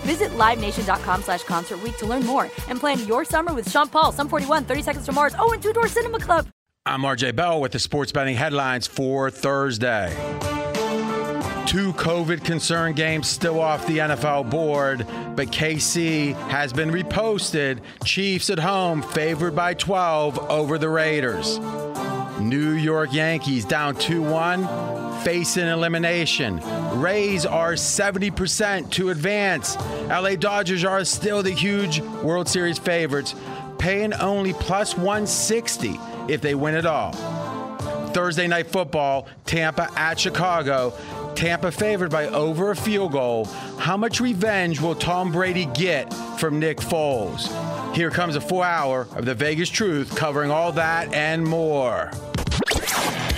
Visit 0.00 0.30
LiveNation.com 0.30 1.22
slash 1.22 1.42
Concert 1.44 1.78
to 1.98 2.06
learn 2.06 2.24
more 2.24 2.44
and 2.68 2.78
plan 2.78 3.06
your 3.06 3.24
summer 3.24 3.52
with 3.54 3.70
Sean 3.70 3.88
Paul, 3.88 4.12
Sum 4.12 4.28
41, 4.28 4.64
30 4.64 4.82
Seconds 4.82 5.06
to 5.06 5.12
Mars, 5.12 5.34
oh, 5.38 5.52
and 5.52 5.62
Two 5.62 5.72
Door 5.72 5.88
Cinema 5.88 6.18
Club. 6.18 6.46
I'm 6.86 7.02
RJ 7.02 7.36
Bell 7.36 7.60
with 7.60 7.72
the 7.72 7.78
sports 7.78 8.10
betting 8.10 8.36
headlines 8.36 8.86
for 8.86 9.30
Thursday. 9.30 10.10
Two 11.66 11.92
COVID 11.92 12.42
concern 12.42 12.94
games 12.94 13.28
still 13.28 13.60
off 13.60 13.86
the 13.86 13.98
NFL 13.98 14.50
board, 14.50 15.06
but 15.36 15.52
KC 15.52 16.34
has 16.48 16.72
been 16.72 16.90
reposted. 16.90 17.80
Chiefs 18.04 18.50
at 18.50 18.58
home, 18.58 19.02
favored 19.02 19.54
by 19.54 19.74
12 19.74 20.50
over 20.50 20.78
the 20.78 20.88
Raiders. 20.88 21.60
New 22.48 22.72
York 22.72 23.12
Yankees 23.12 23.64
down 23.64 23.94
2 23.94 24.22
1, 24.22 25.22
facing 25.22 25.66
elimination. 25.66 26.60
Rays 26.98 27.44
are 27.44 27.74
70% 27.74 28.90
to 28.90 29.10
advance. 29.10 29.76
LA 30.08 30.36
Dodgers 30.36 30.84
are 30.84 31.04
still 31.04 31.42
the 31.42 31.50
huge 31.50 32.00
World 32.00 32.48
Series 32.48 32.78
favorites, 32.78 33.34
paying 33.78 34.14
only 34.14 34.52
plus 34.52 34.96
160 34.96 35.98
if 36.28 36.40
they 36.40 36.54
win 36.54 36.74
it 36.74 36.86
all. 36.86 37.12
Thursday 38.12 38.48
night 38.48 38.66
football, 38.66 39.28
Tampa 39.46 39.88
at 39.96 40.18
Chicago. 40.18 40.92
Tampa 41.34 41.70
favored 41.70 42.10
by 42.10 42.26
over 42.26 42.72
a 42.72 42.76
field 42.76 43.12
goal. 43.12 43.44
How 43.78 43.96
much 43.96 44.20
revenge 44.20 44.80
will 44.80 44.94
Tom 44.94 45.32
Brady 45.32 45.66
get 45.66 46.12
from 46.38 46.58
Nick 46.58 46.78
Foles? 46.78 47.48
Here 47.94 48.10
comes 48.10 48.36
a 48.36 48.40
full 48.40 48.62
hour 48.62 49.08
of 49.14 49.24
the 49.24 49.34
Vegas 49.34 49.68
Truth 49.68 50.16
covering 50.16 50.50
all 50.50 50.72
that 50.72 51.12
and 51.14 51.44
more. 51.44 52.10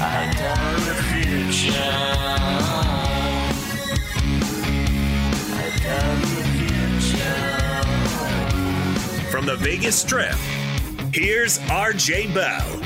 From 0.00 0.06
the 9.44 9.56
Vegas 9.58 9.96
Strip, 9.96 10.36
here's 11.12 11.58
RJ 11.68 12.32
Bell. 12.32 12.80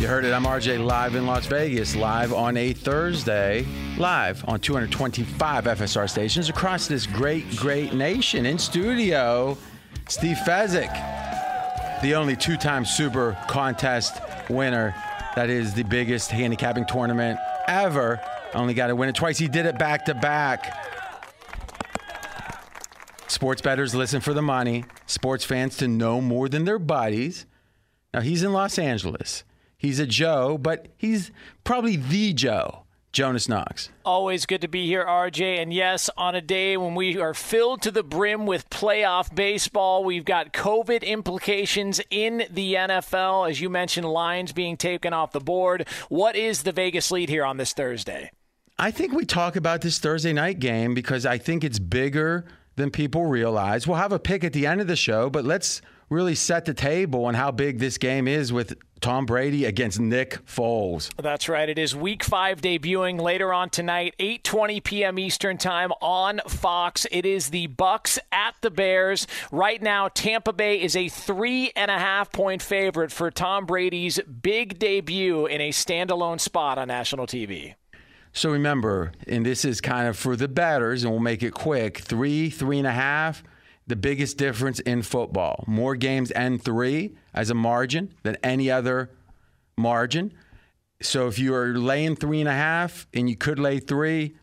You 0.00 0.08
heard 0.08 0.24
it. 0.24 0.32
I'm 0.32 0.44
RJ 0.44 0.82
live 0.82 1.14
in 1.14 1.26
Las 1.26 1.44
Vegas, 1.44 1.94
live 1.94 2.32
on 2.32 2.56
a 2.56 2.72
Thursday, 2.72 3.66
live 3.98 4.42
on 4.48 4.60
225 4.60 5.64
FSR 5.64 6.08
stations 6.08 6.48
across 6.48 6.88
this 6.88 7.04
great, 7.04 7.54
great 7.56 7.92
nation. 7.92 8.46
In 8.46 8.56
studio, 8.56 9.58
Steve 10.08 10.38
Fezzik, 10.38 10.90
the 12.00 12.14
only 12.14 12.34
two 12.34 12.56
time 12.56 12.86
Super 12.86 13.36
Contest 13.46 14.22
winner. 14.50 14.94
That 15.34 15.50
is 15.50 15.74
the 15.74 15.82
biggest 15.82 16.30
handicapping 16.30 16.86
tournament 16.86 17.38
ever. 17.66 18.20
Only 18.54 18.74
got 18.74 18.88
to 18.88 18.96
win 18.96 19.08
it 19.08 19.14
twice. 19.14 19.38
He 19.38 19.48
did 19.48 19.66
it 19.66 19.78
back 19.78 20.04
to 20.06 20.14
back. 20.14 20.78
Sports 23.28 23.62
bettors 23.62 23.94
listen 23.94 24.20
for 24.20 24.34
the 24.34 24.42
money. 24.42 24.84
Sports 25.06 25.44
fans 25.44 25.78
to 25.78 25.88
know 25.88 26.20
more 26.20 26.48
than 26.48 26.64
their 26.64 26.78
buddies. 26.78 27.46
Now 28.12 28.20
he's 28.20 28.42
in 28.42 28.52
Los 28.52 28.78
Angeles. 28.78 29.44
He's 29.78 29.98
a 29.98 30.06
Joe, 30.06 30.58
but 30.58 30.88
he's 30.96 31.32
probably 31.64 31.96
the 31.96 32.34
Joe. 32.34 32.81
Jonas 33.12 33.48
Knox. 33.48 33.90
Always 34.04 34.46
good 34.46 34.62
to 34.62 34.68
be 34.68 34.86
here, 34.86 35.04
RJ. 35.04 35.60
And 35.60 35.72
yes, 35.72 36.08
on 36.16 36.34
a 36.34 36.40
day 36.40 36.76
when 36.76 36.94
we 36.94 37.18
are 37.18 37.34
filled 37.34 37.82
to 37.82 37.90
the 37.90 38.02
brim 38.02 38.46
with 38.46 38.70
playoff 38.70 39.34
baseball, 39.34 40.02
we've 40.02 40.24
got 40.24 40.52
COVID 40.52 41.02
implications 41.02 42.00
in 42.10 42.44
the 42.50 42.74
NFL. 42.74 43.50
As 43.50 43.60
you 43.60 43.68
mentioned, 43.68 44.06
lines 44.06 44.52
being 44.52 44.76
taken 44.76 45.12
off 45.12 45.32
the 45.32 45.40
board. 45.40 45.86
What 46.08 46.36
is 46.36 46.62
the 46.62 46.72
Vegas 46.72 47.10
lead 47.10 47.28
here 47.28 47.44
on 47.44 47.58
this 47.58 47.72
Thursday? 47.72 48.30
I 48.78 48.90
think 48.90 49.12
we 49.12 49.26
talk 49.26 49.56
about 49.56 49.82
this 49.82 49.98
Thursday 49.98 50.32
night 50.32 50.58
game 50.58 50.94
because 50.94 51.26
I 51.26 51.36
think 51.36 51.62
it's 51.62 51.78
bigger 51.78 52.46
than 52.76 52.90
people 52.90 53.26
realize. 53.26 53.86
We'll 53.86 53.98
have 53.98 54.12
a 54.12 54.18
pick 54.18 54.42
at 54.42 54.54
the 54.54 54.66
end 54.66 54.80
of 54.80 54.86
the 54.86 54.96
show, 54.96 55.28
but 55.28 55.44
let's 55.44 55.82
really 56.08 56.34
set 56.34 56.64
the 56.64 56.74
table 56.74 57.26
on 57.26 57.34
how 57.34 57.50
big 57.50 57.78
this 57.78 57.98
game 57.98 58.26
is 58.26 58.52
with 58.52 58.74
Tom 59.02 59.26
Brady 59.26 59.64
against 59.64 59.98
Nick 59.98 60.38
Foles. 60.46 61.10
That's 61.16 61.48
right. 61.48 61.68
It 61.68 61.76
is 61.76 61.94
Week 61.94 62.22
Five 62.22 62.60
debuting 62.60 63.20
later 63.20 63.52
on 63.52 63.68
tonight, 63.68 64.14
8:20 64.20 64.82
p.m. 64.84 65.18
Eastern 65.18 65.58
Time 65.58 65.90
on 66.00 66.40
Fox. 66.46 67.04
It 67.10 67.26
is 67.26 67.50
the 67.50 67.66
Bucs 67.66 68.18
at 68.30 68.54
the 68.60 68.70
Bears. 68.70 69.26
Right 69.50 69.82
now, 69.82 70.06
Tampa 70.08 70.52
Bay 70.52 70.80
is 70.80 70.94
a 70.94 71.08
three 71.08 71.72
and 71.74 71.90
a 71.90 71.98
half 71.98 72.30
point 72.30 72.62
favorite 72.62 73.10
for 73.10 73.30
Tom 73.32 73.66
Brady's 73.66 74.20
big 74.20 74.78
debut 74.78 75.46
in 75.46 75.60
a 75.60 75.70
standalone 75.70 76.40
spot 76.40 76.78
on 76.78 76.86
national 76.86 77.26
TV. 77.26 77.74
So 78.32 78.50
remember, 78.50 79.12
and 79.26 79.44
this 79.44 79.64
is 79.64 79.80
kind 79.80 80.08
of 80.08 80.16
for 80.16 80.36
the 80.36 80.48
batters, 80.48 81.02
and 81.02 81.12
we'll 81.12 81.20
make 81.20 81.42
it 81.42 81.52
quick 81.52 81.98
three, 81.98 82.48
three 82.50 82.78
and 82.78 82.86
a 82.86 82.92
half, 82.92 83.42
the 83.86 83.96
biggest 83.96 84.38
difference 84.38 84.80
in 84.80 85.02
football. 85.02 85.64
More 85.66 85.96
games 85.96 86.32
end 86.32 86.62
three 86.62 87.16
as 87.34 87.50
a 87.50 87.54
margin 87.54 88.14
than 88.22 88.36
any 88.42 88.70
other 88.70 89.10
margin. 89.76 90.32
So 91.00 91.26
if 91.26 91.38
you 91.38 91.54
are 91.54 91.76
laying 91.76 92.16
three 92.16 92.40
and 92.40 92.48
a 92.48 92.52
half 92.52 93.06
and 93.12 93.28
you 93.28 93.36
could 93.36 93.58
lay 93.58 93.80
three, 93.80 94.36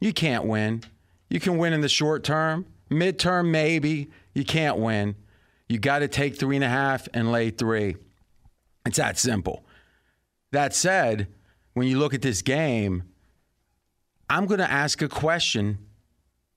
you 0.00 0.12
can't 0.12 0.44
win. 0.44 0.82
You 1.28 1.40
can 1.40 1.58
win 1.58 1.72
in 1.72 1.80
the 1.80 1.88
short 1.88 2.22
term, 2.22 2.66
midterm, 2.90 3.50
maybe. 3.50 4.10
You 4.34 4.44
can't 4.44 4.78
win. 4.78 5.16
You 5.68 5.78
got 5.78 6.00
to 6.00 6.08
take 6.08 6.36
three 6.36 6.56
and 6.56 6.64
a 6.64 6.68
half 6.68 7.08
and 7.14 7.32
lay 7.32 7.50
three. 7.50 7.96
It's 8.86 8.98
that 8.98 9.18
simple. 9.18 9.64
That 10.52 10.74
said, 10.74 11.28
when 11.72 11.88
you 11.88 11.98
look 11.98 12.14
at 12.14 12.22
this 12.22 12.42
game, 12.42 13.04
I'm 14.30 14.46
going 14.46 14.60
to 14.60 14.70
ask 14.70 15.02
a 15.02 15.08
question, 15.08 15.78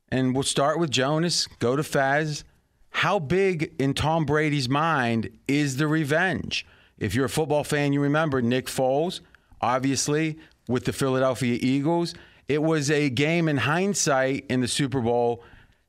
and 0.10 0.34
we'll 0.34 0.44
start 0.44 0.80
with 0.80 0.92
Jonas, 0.92 1.48
go 1.60 1.76
to 1.76 1.84
Fez. 1.84 2.44
How 2.90 3.20
big 3.20 3.74
in 3.78 3.94
Tom 3.94 4.26
Brady's 4.26 4.70
mind 4.70 5.30
is 5.48 5.78
the 5.78 5.88
revenge? 5.88 6.66
If 6.98 7.14
you're 7.14 7.26
a 7.26 7.30
football 7.30 7.64
fan, 7.64 7.94
you 7.94 8.02
remember 8.02 8.42
Nick 8.42 8.68
Foles, 8.68 9.20
obviously, 9.62 10.38
with 10.68 10.86
the 10.86 10.94
Philadelphia 10.94 11.58
Eagles. 11.62 12.16
It 12.48 12.64
was 12.64 12.90
a 12.90 13.10
game 13.10 13.48
in 13.48 13.58
hindsight 13.58 14.46
in 14.50 14.62
the 14.62 14.68
Super 14.68 15.02
Bowl 15.02 15.44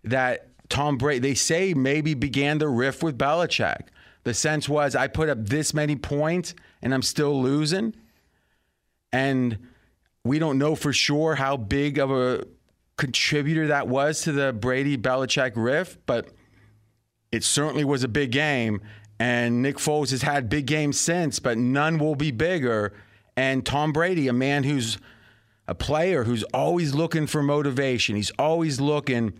that 0.05 0.49
Tom 0.69 0.99
Brady, 0.99 1.21
they 1.21 1.35
say, 1.35 1.73
maybe 1.73 2.15
began 2.15 2.59
the 2.59 2.69
rift 2.69 3.03
with 3.03 3.17
Belichick. 3.17 3.89
The 4.25 4.35
sense 4.35 4.69
was, 4.69 4.95
I 4.95 5.07
put 5.07 5.29
up 5.29 5.39
this 5.47 5.73
many 5.73 5.97
points 5.97 6.55
and 6.83 6.93
I'm 6.93 7.03
still 7.03 7.41
losing. 7.41 7.95
And 9.13 9.59
we 10.25 10.39
don't 10.39 10.59
know 10.59 10.75
for 10.75 10.93
sure 10.93 11.37
how 11.37 11.57
big 11.57 11.99
of 11.99 12.11
a 12.11 12.45
contributor 12.99 13.69
that 13.69 13.89
was 13.89 14.21
to 14.23 14.33
the 14.33 14.53
Brady 14.53 14.99
Belichick 14.99 15.53
riff, 15.55 15.97
but 16.05 16.29
it 17.33 17.43
certainly 17.43 17.85
was 17.85 18.05
a 18.05 18.09
big 18.09 18.31
game. 18.31 18.83
And 19.19 19.63
Nick 19.63 19.79
Foles 19.79 20.11
has 20.11 20.23
had 20.23 20.49
big 20.49 20.67
games 20.67 21.01
since, 21.01 21.39
but 21.39 21.57
none 21.57 21.99
will 21.99 22.15
be 22.15 22.31
bigger. 22.31 22.93
And 23.37 23.65
Tom 23.65 23.93
Brady, 23.93 24.29
a 24.29 24.33
man 24.33 24.65
who's 24.65 24.99
a 25.67 25.75
player 25.75 26.25
who's 26.25 26.45
always 26.45 26.95
looking 26.95 27.27
for 27.27 27.43
motivation, 27.43 28.17
he's 28.17 28.33
always 28.39 28.81
looking 28.81 29.33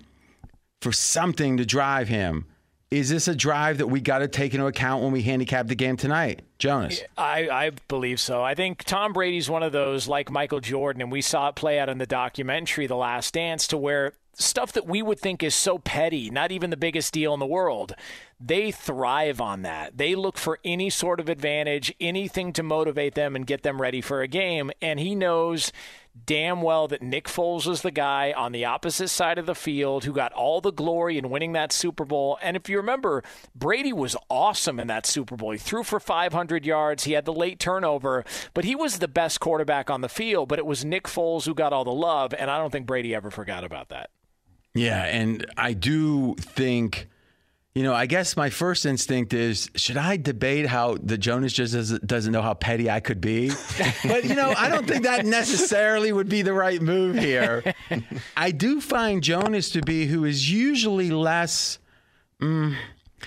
for 0.81 0.93
something 0.93 1.57
to 1.57 1.67
drive 1.67 2.09
him. 2.09 2.47
Is 2.91 3.11
this 3.11 3.29
a 3.29 3.35
drive 3.35 3.79
that 3.79 3.89
we 3.89 4.01
got 4.01 4.21
to 4.21 4.29
take 4.29 4.55
into 4.55 4.67
account 4.67 5.03
when 5.03 5.13
we 5.13 5.23
handicap 5.23 5.67
the 5.67 5.75
game 5.75 5.99
tonight? 5.99 6.41
Jonas. 6.59 7.03
I, 7.19 7.49
I 7.51 7.71
believe 7.87 8.19
so. 8.19 8.43
I 8.43 8.55
think 8.55 8.83
Tom 8.85 9.13
Brady's 9.13 9.51
one 9.51 9.63
of 9.63 9.73
those 9.73 10.09
like 10.09 10.31
Michael 10.31 10.61
Jordan, 10.61 11.03
and 11.03 11.13
we 11.13 11.21
saw 11.21 11.49
it 11.49 11.55
play 11.55 11.79
out 11.79 11.91
in 11.91 11.99
the 11.99 12.07
documentary 12.07 12.87
The 12.87 12.97
Last 12.97 13.35
Dance 13.35 13.67
to 13.69 13.77
where 13.77 14.15
stuff 14.39 14.73
that 14.73 14.87
we 14.87 15.03
would 15.03 15.19
think 15.19 15.43
is 15.43 15.55
so 15.55 15.79
petty, 15.79 16.31
not 16.31 16.51
even 16.51 16.71
the 16.71 16.77
biggest 16.77 17.13
deal 17.13 17.35
in 17.35 17.41
the 17.41 17.47
world, 17.47 17.95
they 18.41 18.71
thrive 18.71 19.41
on 19.41 19.63
that. 19.63 19.99
They 19.99 20.15
look 20.15 20.39
for 20.39 20.59
any 20.65 20.91
sort 20.91 21.21
of 21.21 21.29
advantage, 21.29 21.93
anything 22.01 22.53
to 22.55 22.63
motivate 22.63 23.15
them 23.15 23.37
and 23.37 23.47
get 23.47 23.65
them 23.65 23.83
ready 23.83 24.01
for 24.01 24.23
a 24.23 24.29
game. 24.29 24.71
And 24.81 25.01
he 25.01 25.15
knows 25.15 25.73
damn 26.27 26.63
well 26.63 26.89
that 26.89 27.03
Nick 27.03 27.27
Foles 27.27 27.67
was 27.67 27.83
the 27.83 27.91
guy 27.91 28.33
on 28.37 28.53
the 28.53 28.65
opposite 28.65 29.09
side 29.09 29.39
of 29.39 29.47
the 29.47 29.55
field 29.55 30.05
who 30.05 30.13
got 30.13 30.33
all 30.33 30.61
the 30.61 30.73
glory 30.73 31.19
in 31.19 31.31
winning 31.31 31.53
that 31.53 31.73
Super 31.73 32.05
Bowl. 32.05 32.39
And 32.43 32.57
if 32.57 32.69
you 32.69 32.77
remember, 32.77 33.23
Brady 33.55 33.93
was 33.93 34.17
awesome 34.29 34.81
in 34.81 34.87
that 34.89 35.07
Super 35.07 35.37
Bowl. 35.37 35.53
He 35.53 35.59
threw 35.59 35.83
for 35.83 36.01
500 36.01 36.65
yards. 36.65 37.05
He 37.05 37.13
had 37.13 37.25
the 37.25 37.33
late 37.33 37.59
turnover, 37.59 38.25
but 38.55 38.65
he 38.65 38.75
was 38.75 38.99
the 38.99 39.09
best 39.09 39.41
quarterback 39.41 39.91
on 39.91 40.01
the 40.01 40.09
field. 40.09 40.49
But 40.49 40.59
it 40.59 40.67
was 40.67 40.85
Nick 40.85 41.05
Foles 41.05 41.45
who 41.47 41.55
got 41.55 41.73
all 41.73 41.85
the 41.85 41.91
love. 41.91 42.35
And 42.39 42.51
I 42.51 42.59
don't 42.59 42.71
think 42.71 42.87
Brady 42.87 43.15
ever 43.15 43.31
forgot 43.31 43.65
about 43.65 43.89
that. 43.91 44.11
Yeah. 44.75 45.05
And 45.05 45.47
I 45.57 45.73
do 45.73 46.35
think 46.37 47.09
you 47.79 47.85
know, 47.85 47.95
I 47.95 48.07
guess 48.07 48.37
my 48.37 48.51
first 48.51 48.85
instinct 48.87 49.33
is 49.33 49.71
should 49.77 49.97
I 49.97 50.17
debate 50.17 50.67
how 50.67 50.97
the 51.01 51.17
Jonas 51.17 51.53
just 51.53 52.05
doesn't, 52.05 52.33
know 52.33 52.43
how 52.43 52.55
petty 52.55 52.91
I 52.91 52.99
could 52.99 53.21
be? 53.21 53.53
but, 54.05 54.25
you 54.25 54.35
know, 54.35 54.53
I 54.57 54.69
don't 54.69 54.85
think 54.85 55.05
that 55.05 55.25
necessarily 55.25 56.11
would 56.11 56.29
be 56.29 56.43
the 56.43 56.53
right 56.53 56.83
move 56.83 57.15
here. 57.15 57.73
I 58.37 58.51
do 58.51 58.81
find 58.81 59.23
Jonas 59.23 59.71
to 59.71 59.81
be 59.81 60.07
who 60.07 60.25
is 60.25 60.51
usually 60.51 61.13
less. 61.13 61.79
Mm, 62.43 62.75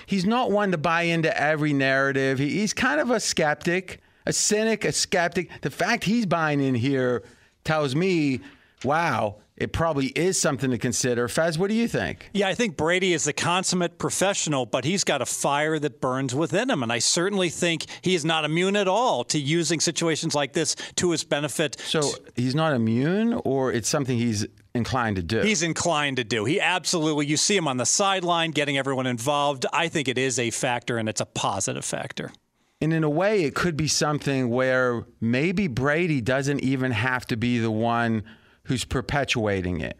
he's 0.04 0.26
not 0.26 0.50
one 0.50 0.70
to 0.72 0.78
buy 0.78 1.04
into 1.04 1.34
every 1.34 1.72
narrative. 1.72 2.38
He, 2.38 2.50
he's 2.50 2.74
kind 2.74 3.00
of 3.00 3.10
a 3.10 3.20
skeptic, 3.20 4.00
a 4.26 4.34
cynic, 4.34 4.84
a 4.84 4.92
skeptic. 4.92 5.62
The 5.62 5.70
fact 5.70 6.04
he's 6.04 6.26
buying 6.26 6.60
in 6.60 6.74
here 6.74 7.22
tells 7.64 7.96
me, 7.96 8.40
wow, 8.84 9.36
it 9.56 9.72
probably 9.72 10.06
is 10.06 10.40
something 10.40 10.70
to 10.70 10.78
consider. 10.78 11.28
Fez, 11.28 11.58
what 11.58 11.68
do 11.68 11.74
you 11.74 11.86
think? 11.86 12.30
Yeah, 12.32 12.48
I 12.48 12.54
think 12.54 12.76
Brady 12.76 13.12
is 13.12 13.26
a 13.26 13.32
consummate 13.32 13.98
professional, 13.98 14.64
but 14.66 14.84
he's 14.84 15.04
got 15.04 15.20
a 15.20 15.26
fire 15.26 15.78
that 15.78 16.00
burns 16.00 16.34
within 16.34 16.70
him. 16.70 16.82
And 16.82 16.90
I 16.90 16.98
certainly 16.98 17.50
think 17.50 17.86
he 18.00 18.14
is 18.14 18.24
not 18.24 18.44
immune 18.44 18.76
at 18.76 18.88
all 18.88 19.24
to 19.24 19.38
using 19.38 19.78
situations 19.78 20.34
like 20.34 20.54
this 20.54 20.74
to 20.96 21.10
his 21.10 21.22
benefit. 21.22 21.78
So 21.80 22.02
he's 22.34 22.54
not 22.54 22.72
immune, 22.72 23.34
or 23.44 23.72
it's 23.72 23.88
something 23.88 24.16
he's 24.16 24.46
inclined 24.74 25.16
to 25.16 25.22
do? 25.22 25.40
He's 25.42 25.62
inclined 25.62 26.16
to 26.16 26.24
do. 26.24 26.44
He 26.46 26.58
absolutely, 26.60 27.26
you 27.26 27.36
see 27.36 27.56
him 27.56 27.68
on 27.68 27.76
the 27.76 27.86
sideline 27.86 28.52
getting 28.52 28.78
everyone 28.78 29.06
involved. 29.06 29.66
I 29.72 29.88
think 29.88 30.08
it 30.08 30.16
is 30.16 30.38
a 30.38 30.50
factor, 30.50 30.96
and 30.96 31.08
it's 31.08 31.20
a 31.20 31.26
positive 31.26 31.84
factor. 31.84 32.32
And 32.80 32.92
in 32.92 33.04
a 33.04 33.10
way, 33.10 33.44
it 33.44 33.54
could 33.54 33.76
be 33.76 33.86
something 33.86 34.48
where 34.48 35.04
maybe 35.20 35.68
Brady 35.68 36.20
doesn't 36.20 36.60
even 36.60 36.90
have 36.90 37.26
to 37.26 37.36
be 37.36 37.58
the 37.58 37.70
one 37.70 38.24
who's 38.64 38.84
perpetuating 38.84 39.80
it. 39.80 39.98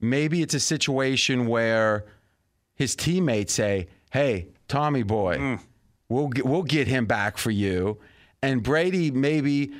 Maybe 0.00 0.42
it's 0.42 0.54
a 0.54 0.60
situation 0.60 1.46
where 1.46 2.04
his 2.74 2.96
teammates 2.96 3.52
say, 3.52 3.88
"Hey, 4.10 4.48
Tommy 4.68 5.02
boy, 5.02 5.38
mm. 5.38 5.60
we'll 6.08 6.28
get, 6.28 6.44
we'll 6.44 6.62
get 6.62 6.88
him 6.88 7.06
back 7.06 7.38
for 7.38 7.50
you," 7.50 7.98
and 8.42 8.62
Brady 8.62 9.10
maybe 9.10 9.72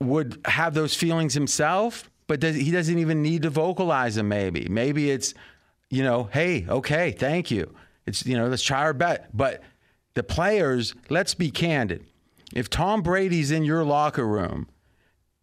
would 0.00 0.40
have 0.46 0.74
those 0.74 0.94
feelings 0.94 1.34
himself, 1.34 2.10
but 2.26 2.40
does, 2.40 2.56
he 2.56 2.70
doesn't 2.70 2.98
even 2.98 3.22
need 3.22 3.42
to 3.42 3.50
vocalize 3.50 4.16
them. 4.16 4.28
Maybe, 4.28 4.66
maybe 4.68 5.10
it's, 5.10 5.34
you 5.88 6.02
know, 6.02 6.24
"Hey, 6.24 6.66
okay, 6.68 7.12
thank 7.12 7.50
you." 7.50 7.74
It's 8.06 8.26
you 8.26 8.36
know, 8.36 8.48
let's 8.48 8.62
try 8.62 8.80
our 8.80 8.92
bet, 8.92 9.34
but 9.34 9.62
the 10.14 10.22
players, 10.22 10.94
let's 11.08 11.34
be 11.34 11.50
candid. 11.50 12.04
If 12.54 12.68
Tom 12.68 13.02
Brady's 13.02 13.50
in 13.50 13.64
your 13.64 13.84
locker 13.84 14.26
room, 14.26 14.68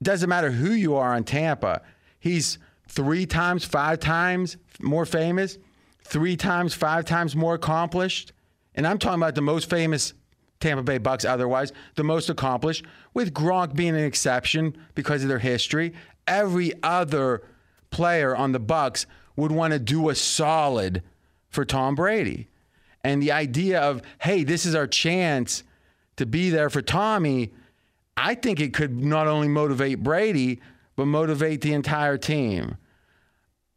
doesn't 0.03 0.29
matter 0.29 0.51
who 0.51 0.71
you 0.71 0.95
are 0.95 1.15
on 1.15 1.23
Tampa, 1.23 1.81
He's 2.27 2.57
three 2.89 3.25
times, 3.25 3.63
five 3.63 3.99
times 3.99 4.57
more 4.81 5.05
famous, 5.05 5.57
three 6.03 6.35
times, 6.35 6.73
five 6.73 7.05
times 7.05 7.35
more 7.35 7.55
accomplished. 7.55 8.33
And 8.75 8.85
I'm 8.85 8.97
talking 8.97 9.21
about 9.21 9.35
the 9.35 9.41
most 9.41 9.69
famous 9.69 10.13
Tampa 10.59 10.83
Bay 10.83 10.99
Bucs 10.99 11.27
otherwise, 11.27 11.71
the 11.95 12.03
most 12.03 12.29
accomplished, 12.29 12.85
with 13.13 13.33
Gronk 13.33 13.75
being 13.75 13.95
an 13.95 14.03
exception 14.03 14.75
because 14.93 15.23
of 15.23 15.29
their 15.29 15.39
history. 15.39 15.93
Every 16.27 16.73
other 16.83 17.43
player 17.91 18.35
on 18.35 18.51
the 18.51 18.59
Bucs 18.59 19.05
would 19.37 19.53
want 19.53 19.71
to 19.71 19.79
do 19.79 20.09
a 20.09 20.15
solid 20.15 21.03
for 21.49 21.63
Tom 21.63 21.95
Brady. 21.95 22.49
And 23.05 23.23
the 23.23 23.31
idea 23.31 23.79
of, 23.79 24.01
hey, 24.19 24.43
this 24.43 24.65
is 24.65 24.75
our 24.75 24.87
chance 24.87 25.63
to 26.17 26.25
be 26.25 26.49
there 26.49 26.69
for 26.69 26.81
Tommy, 26.81 27.53
I 28.17 28.35
think 28.35 28.59
it 28.59 28.73
could 28.73 29.01
not 29.01 29.27
only 29.27 29.47
motivate 29.47 30.03
Brady, 30.03 30.59
but 30.97 31.05
motivate 31.05 31.61
the 31.61 31.71
entire 31.71 32.17
team. 32.17 32.75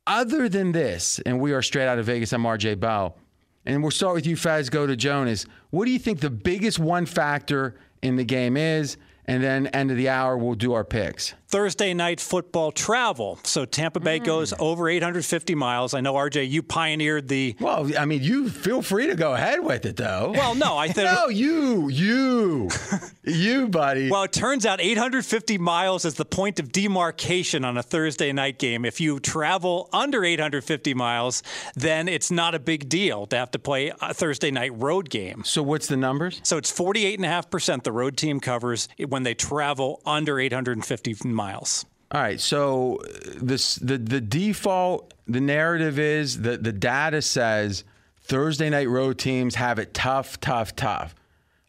Other 0.07 0.49
than 0.49 0.73
this, 0.73 1.21
and 1.21 1.39
we 1.39 1.53
are 1.53 1.62
straight 1.62 1.87
out 1.87 1.99
of 2.00 2.07
Vegas, 2.07 2.33
I'm 2.33 2.43
RJ 2.43 2.81
Bell, 2.81 3.17
and 3.65 3.83
we'll 3.83 3.93
start 3.93 4.15
with 4.15 4.27
you, 4.27 4.35
Faz, 4.35 4.71
go 4.71 4.87
to 4.87 4.97
Jonas. 4.97 5.47
What 5.69 5.85
do 5.85 5.93
you 5.93 5.99
think 6.00 6.19
the 6.19 6.31
biggest 6.31 6.81
one 6.81 7.07
factor 7.07 7.79
in 8.03 8.17
the 8.17 8.25
game 8.25 8.57
is? 8.57 8.97
And 9.27 9.45
then 9.45 9.69
end 9.69 9.93
of 9.93 9.97
the 9.97 10.09
hour, 10.09 10.37
we'll 10.37 10.55
do 10.55 10.73
our 10.73 10.83
picks. 10.83 11.35
Thursday 11.50 11.92
night 11.95 12.21
football 12.21 12.71
travel. 12.71 13.40
So 13.42 13.64
Tampa 13.64 13.99
Bay 13.99 14.21
mm. 14.21 14.25
goes 14.25 14.54
over 14.61 14.88
850 14.88 15.57
miles. 15.57 15.95
I 15.95 16.00
know 16.00 16.14
RJ, 16.14 16.49
you 16.49 16.62
pioneered 16.62 17.26
the. 17.26 17.57
Well, 17.59 17.90
I 17.99 18.04
mean, 18.04 18.23
you 18.23 18.49
feel 18.49 18.83
free 18.83 19.09
to 19.09 19.16
go 19.16 19.35
ahead 19.35 19.64
with 19.64 19.85
it, 19.85 19.97
though. 19.97 20.33
Well, 20.33 20.54
no, 20.54 20.78
I 20.78 20.87
think. 20.92 21.11
no, 21.11 21.28
you, 21.28 21.88
you, 21.88 22.69
you, 23.25 23.66
buddy. 23.66 24.09
Well, 24.12 24.23
it 24.23 24.33
turns 24.33 24.64
out 24.64 24.80
850 24.80 25.59
miles 25.59 26.04
is 26.04 26.14
the 26.14 26.25
point 26.25 26.61
of 26.61 26.71
demarcation 26.71 27.64
on 27.64 27.76
a 27.76 27.83
Thursday 27.83 28.30
night 28.33 28.61
game. 28.61 28.85
If 28.85 29.00
you 29.00 29.19
travel 29.19 29.88
under 29.92 30.25
850 30.25 30.95
miles, 30.95 31.42
then 31.75 32.07
it's 32.09 32.30
not 32.30 32.54
a 32.54 32.61
big 32.61 32.88
deal 32.88 33.26
to 33.26 33.37
have 33.37 33.50
to 33.50 33.59
play 33.59 33.92
a 34.00 34.14
Thursday 34.14 34.52
night 34.52 34.73
road 34.76 35.11
game. 35.11 35.42
So 35.45 35.64
what's 35.64 35.88
the 35.88 35.97
numbers? 35.97 36.40
So 36.45 36.59
it's 36.59 36.71
48.5% 36.71 37.83
the 37.83 37.90
road 37.90 38.16
team 38.16 38.38
covers 38.38 38.88
when 39.09 39.25
they 39.25 39.35
travel 39.35 40.00
under 40.07 40.38
850 40.38 41.16
miles 41.25 41.39
miles. 41.40 41.87
All 42.12 42.20
right. 42.20 42.40
So 42.40 42.97
uh, 42.97 43.06
this 43.40 43.76
the 43.76 43.97
the 43.99 44.20
default 44.20 45.14
the 45.26 45.40
narrative 45.40 45.99
is 45.99 46.42
that 46.42 46.62
the 46.62 46.73
data 46.73 47.23
says 47.23 47.85
Thursday 48.23 48.68
night 48.68 48.88
road 48.88 49.18
teams 49.18 49.54
have 49.54 49.78
it 49.78 49.94
tough, 49.94 50.40
tough, 50.40 50.75
tough. 50.76 51.14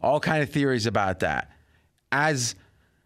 All 0.01 0.19
kind 0.19 0.41
of 0.41 0.49
theories 0.49 0.85
about 0.87 1.19
that. 1.19 1.51
As 2.11 2.55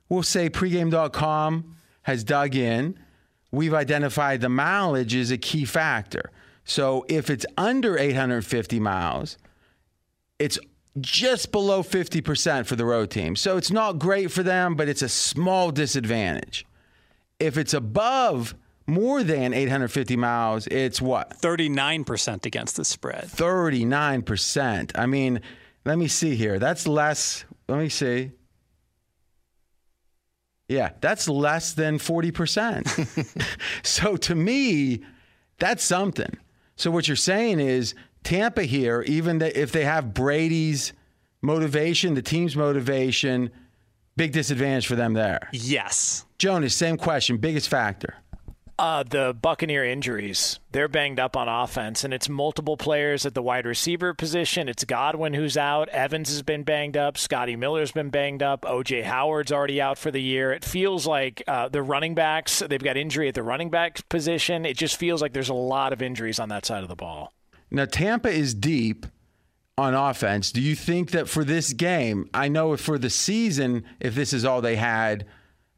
we'll 0.09 0.23
say 0.23 0.49
pregame.com 0.49 1.75
has 2.03 2.23
dug 2.23 2.55
in, 2.55 2.97
we've 3.51 3.73
identified 3.73 4.41
the 4.41 4.49
mileage 4.49 5.13
is 5.13 5.31
a 5.31 5.37
key 5.37 5.65
factor. 5.65 6.31
So 6.63 7.05
if 7.09 7.29
it's 7.29 7.45
under 7.57 7.97
850 7.97 8.79
miles, 8.79 9.37
it's 10.39 10.57
just 10.99 11.51
below 11.51 11.83
50% 11.83 12.65
for 12.65 12.75
the 12.75 12.85
road 12.85 13.11
team. 13.11 13.35
So 13.35 13.57
it's 13.57 13.71
not 13.71 13.99
great 13.99 14.31
for 14.31 14.43
them, 14.43 14.75
but 14.75 14.87
it's 14.87 15.01
a 15.01 15.09
small 15.09 15.71
disadvantage. 15.71 16.65
If 17.39 17.57
it's 17.57 17.73
above 17.73 18.55
more 18.87 19.23
than 19.23 19.53
850 19.53 20.15
miles, 20.15 20.67
it's 20.67 21.01
what? 21.01 21.37
39% 21.41 22.45
against 22.45 22.77
the 22.77 22.85
spread. 22.85 23.25
39%. 23.25 24.91
I 24.95 25.05
mean, 25.05 25.41
let 25.83 25.97
me 25.97 26.07
see 26.07 26.35
here. 26.35 26.59
That's 26.59 26.87
less. 26.87 27.45
Let 27.67 27.79
me 27.79 27.89
see. 27.89 28.31
Yeah, 30.67 30.91
that's 31.01 31.27
less 31.27 31.73
than 31.73 31.99
40%. 31.99 33.57
so 33.83 34.17
to 34.17 34.35
me, 34.35 35.01
that's 35.59 35.83
something. 35.83 36.37
So 36.75 36.91
what 36.91 37.07
you're 37.07 37.15
saying 37.15 37.59
is 37.59 37.95
Tampa 38.25 38.63
here, 38.63 39.03
even 39.03 39.41
if 39.41 39.71
they 39.71 39.85
have 39.85 40.13
Brady's 40.13 40.91
motivation, 41.41 42.15
the 42.15 42.21
team's 42.21 42.55
motivation, 42.55 43.51
big 44.17 44.33
disadvantage 44.33 44.87
for 44.87 44.95
them 44.95 45.13
there. 45.13 45.47
Yes. 45.53 46.25
Jonas, 46.39 46.75
same 46.75 46.97
question. 46.97 47.37
Biggest 47.37 47.69
factor. 47.69 48.15
Uh, 48.77 49.03
the 49.03 49.33
Buccaneer 49.39 49.85
injuries. 49.85 50.59
They're 50.71 50.89
banged 50.89 51.17
up 51.19 51.37
on 51.37 51.47
offense, 51.47 52.03
and 52.03 52.13
it's 52.13 52.27
multiple 52.27 52.75
players 52.75 53.25
at 53.25 53.33
the 53.33 53.41
wide 53.41 53.65
receiver 53.65 54.13
position. 54.13 54.67
It's 54.67 54.83
Godwin 54.83 55.33
who's 55.33 55.55
out. 55.55 55.87
Evans 55.89 56.27
has 56.27 56.41
been 56.41 56.63
banged 56.63 56.97
up. 56.97 57.17
Scotty 57.17 57.55
Miller's 57.55 57.93
been 57.93 58.09
banged 58.09 58.43
up. 58.43 58.63
OJ 58.63 59.03
Howard's 59.03 59.53
already 59.53 59.79
out 59.79 59.97
for 59.97 60.11
the 60.11 60.21
year. 60.21 60.51
It 60.51 60.65
feels 60.65 61.07
like 61.07 61.41
uh, 61.47 61.69
the 61.69 61.81
running 61.83 62.15
backs, 62.15 62.61
they've 62.67 62.83
got 62.83 62.97
injury 62.97 63.29
at 63.29 63.35
the 63.35 63.43
running 63.43 63.69
back 63.69 64.09
position. 64.09 64.65
It 64.65 64.75
just 64.75 64.97
feels 64.97 65.21
like 65.21 65.31
there's 65.31 65.47
a 65.47 65.53
lot 65.53 65.93
of 65.93 66.01
injuries 66.01 66.39
on 66.39 66.49
that 66.49 66.65
side 66.65 66.83
of 66.83 66.89
the 66.89 66.97
ball. 66.97 67.31
Now, 67.71 67.85
Tampa 67.85 68.29
is 68.29 68.53
deep 68.53 69.05
on 69.77 69.93
offense. 69.93 70.51
Do 70.51 70.61
you 70.61 70.75
think 70.75 71.11
that 71.11 71.27
for 71.27 71.43
this 71.43 71.73
game, 71.73 72.29
I 72.33 72.47
know 72.47 72.75
for 72.77 72.97
the 72.97 73.09
season, 73.09 73.83
if 73.99 74.15
this 74.15 74.33
is 74.33 74.45
all 74.45 74.61
they 74.61 74.77
had, 74.77 75.25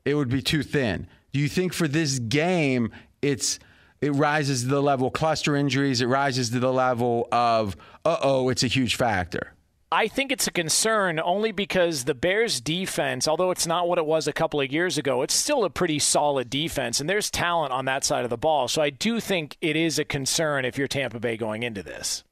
it 0.05 0.13
would 0.13 0.29
be 0.29 0.41
too 0.41 0.63
thin. 0.63 1.07
Do 1.33 1.39
you 1.39 1.49
think 1.49 1.73
for 1.73 1.87
this 1.87 2.19
game, 2.19 2.91
it's 3.21 3.59
it 3.99 4.11
rises 4.11 4.61
to 4.61 4.67
the 4.67 4.81
level 4.81 5.09
cluster 5.09 5.55
injuries, 5.55 6.01
it 6.01 6.05
rises 6.05 6.51
to 6.51 6.59
the 6.59 6.71
level 6.71 7.27
of 7.31 7.75
uh 8.05 8.17
oh, 8.21 8.49
it's 8.49 8.63
a 8.63 8.67
huge 8.67 8.95
factor? 8.95 9.53
I 9.89 10.09
think 10.09 10.33
it's 10.33 10.47
a 10.47 10.51
concern 10.51 11.17
only 11.17 11.53
because 11.53 12.03
the 12.03 12.13
Bears' 12.13 12.59
defense, 12.59 13.25
although 13.25 13.51
it's 13.51 13.65
not 13.65 13.87
what 13.87 13.97
it 13.97 14.05
was 14.05 14.27
a 14.27 14.33
couple 14.33 14.59
of 14.59 14.69
years 14.69 14.97
ago, 14.97 15.21
it's 15.21 15.33
still 15.33 15.63
a 15.63 15.69
pretty 15.69 15.97
solid 15.97 16.49
defense, 16.49 16.99
and 16.99 17.09
there's 17.09 17.31
talent 17.31 17.71
on 17.71 17.85
that 17.85 18.03
side 18.03 18.25
of 18.25 18.29
the 18.29 18.37
ball. 18.37 18.67
So 18.67 18.81
I 18.81 18.89
do 18.89 19.21
think 19.21 19.55
it 19.61 19.77
is 19.77 19.97
a 19.97 20.03
concern 20.03 20.65
if 20.65 20.77
you're 20.77 20.87
Tampa 20.87 21.21
Bay 21.21 21.37
going 21.37 21.63
into 21.63 21.83
this. 21.83 22.25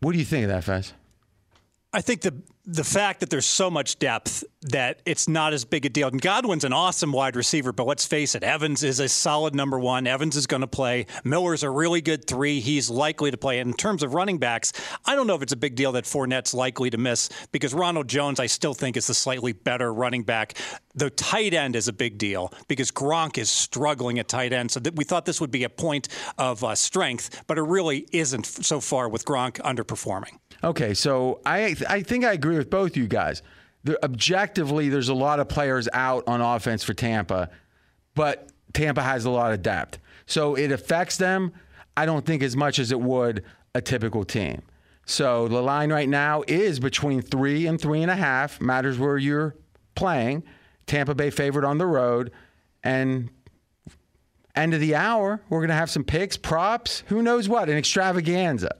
What 0.00 0.12
do 0.12 0.18
you 0.18 0.24
think 0.24 0.44
of 0.44 0.48
that, 0.48 0.64
Fez? 0.64 0.94
I 1.92 2.00
think 2.00 2.22
the 2.22 2.34
the 2.64 2.84
fact 2.84 3.18
that 3.20 3.30
there's 3.30 3.46
so 3.46 3.68
much 3.68 3.98
depth 3.98 4.44
that 4.62 5.02
it's 5.04 5.26
not 5.26 5.52
as 5.52 5.64
big 5.64 5.84
a 5.84 5.88
deal. 5.88 6.06
And 6.06 6.20
Godwin's 6.20 6.62
an 6.62 6.72
awesome 6.72 7.10
wide 7.10 7.34
receiver, 7.34 7.72
but 7.72 7.88
let's 7.88 8.06
face 8.06 8.36
it, 8.36 8.44
Evans 8.44 8.84
is 8.84 9.00
a 9.00 9.08
solid 9.08 9.52
number 9.52 9.80
one. 9.80 10.06
Evans 10.06 10.36
is 10.36 10.46
going 10.46 10.60
to 10.60 10.68
play. 10.68 11.06
Miller's 11.24 11.64
a 11.64 11.70
really 11.70 12.00
good 12.00 12.24
three. 12.24 12.60
He's 12.60 12.88
likely 12.88 13.32
to 13.32 13.36
play. 13.36 13.58
And 13.58 13.72
in 13.72 13.76
terms 13.76 14.04
of 14.04 14.14
running 14.14 14.38
backs, 14.38 14.72
I 15.04 15.16
don't 15.16 15.26
know 15.26 15.34
if 15.34 15.42
it's 15.42 15.52
a 15.52 15.56
big 15.56 15.74
deal 15.74 15.90
that 15.92 16.04
Fournette's 16.04 16.54
likely 16.54 16.90
to 16.90 16.98
miss 16.98 17.28
because 17.50 17.74
Ronald 17.74 18.06
Jones, 18.06 18.38
I 18.38 18.46
still 18.46 18.74
think, 18.74 18.96
is 18.96 19.08
the 19.08 19.14
slightly 19.14 19.52
better 19.52 19.92
running 19.92 20.22
back. 20.22 20.54
The 20.94 21.10
tight 21.10 21.54
end 21.54 21.74
is 21.74 21.88
a 21.88 21.92
big 21.92 22.16
deal 22.16 22.52
because 22.68 22.92
Gronk 22.92 23.38
is 23.38 23.50
struggling 23.50 24.20
at 24.20 24.28
tight 24.28 24.52
end. 24.52 24.70
So 24.70 24.78
th- 24.78 24.94
we 24.94 25.02
thought 25.02 25.24
this 25.24 25.40
would 25.40 25.50
be 25.50 25.64
a 25.64 25.68
point 25.68 26.06
of 26.38 26.62
uh, 26.62 26.76
strength, 26.76 27.42
but 27.48 27.58
it 27.58 27.62
really 27.62 28.06
isn't 28.12 28.46
so 28.46 28.78
far 28.78 29.08
with 29.08 29.24
Gronk 29.24 29.54
underperforming. 29.62 30.38
Okay, 30.64 30.94
so 30.94 31.40
I 31.44 31.74
I 31.88 32.02
think 32.02 32.24
I 32.24 32.32
agree 32.32 32.56
with 32.56 32.70
both 32.70 32.96
you 32.96 33.06
guys. 33.06 33.42
The, 33.84 34.02
objectively, 34.04 34.88
there's 34.88 35.08
a 35.08 35.14
lot 35.14 35.40
of 35.40 35.48
players 35.48 35.88
out 35.92 36.22
on 36.28 36.40
offense 36.40 36.84
for 36.84 36.94
Tampa, 36.94 37.50
but 38.14 38.48
Tampa 38.72 39.02
has 39.02 39.24
a 39.24 39.30
lot 39.30 39.52
of 39.52 39.62
depth, 39.62 39.98
so 40.26 40.54
it 40.54 40.70
affects 40.70 41.16
them. 41.16 41.52
I 41.96 42.06
don't 42.06 42.24
think 42.24 42.42
as 42.42 42.56
much 42.56 42.78
as 42.78 42.92
it 42.92 43.00
would 43.00 43.44
a 43.74 43.80
typical 43.80 44.24
team. 44.24 44.62
So 45.04 45.48
the 45.48 45.60
line 45.60 45.92
right 45.92 46.08
now 46.08 46.44
is 46.46 46.78
between 46.78 47.22
three 47.22 47.66
and 47.66 47.80
three 47.80 48.02
and 48.02 48.10
a 48.10 48.16
half. 48.16 48.60
Matters 48.60 48.98
where 48.98 49.18
you're 49.18 49.56
playing. 49.96 50.44
Tampa 50.86 51.14
Bay 51.14 51.30
favored 51.30 51.64
on 51.64 51.78
the 51.78 51.86
road, 51.86 52.30
and 52.84 53.30
end 54.54 54.74
of 54.74 54.80
the 54.80 54.94
hour, 54.94 55.40
we're 55.48 55.60
going 55.60 55.68
to 55.68 55.74
have 55.74 55.90
some 55.90 56.04
picks, 56.04 56.36
props, 56.36 57.02
who 57.06 57.22
knows 57.22 57.48
what, 57.48 57.68
an 57.68 57.76
extravaganza. 57.76 58.76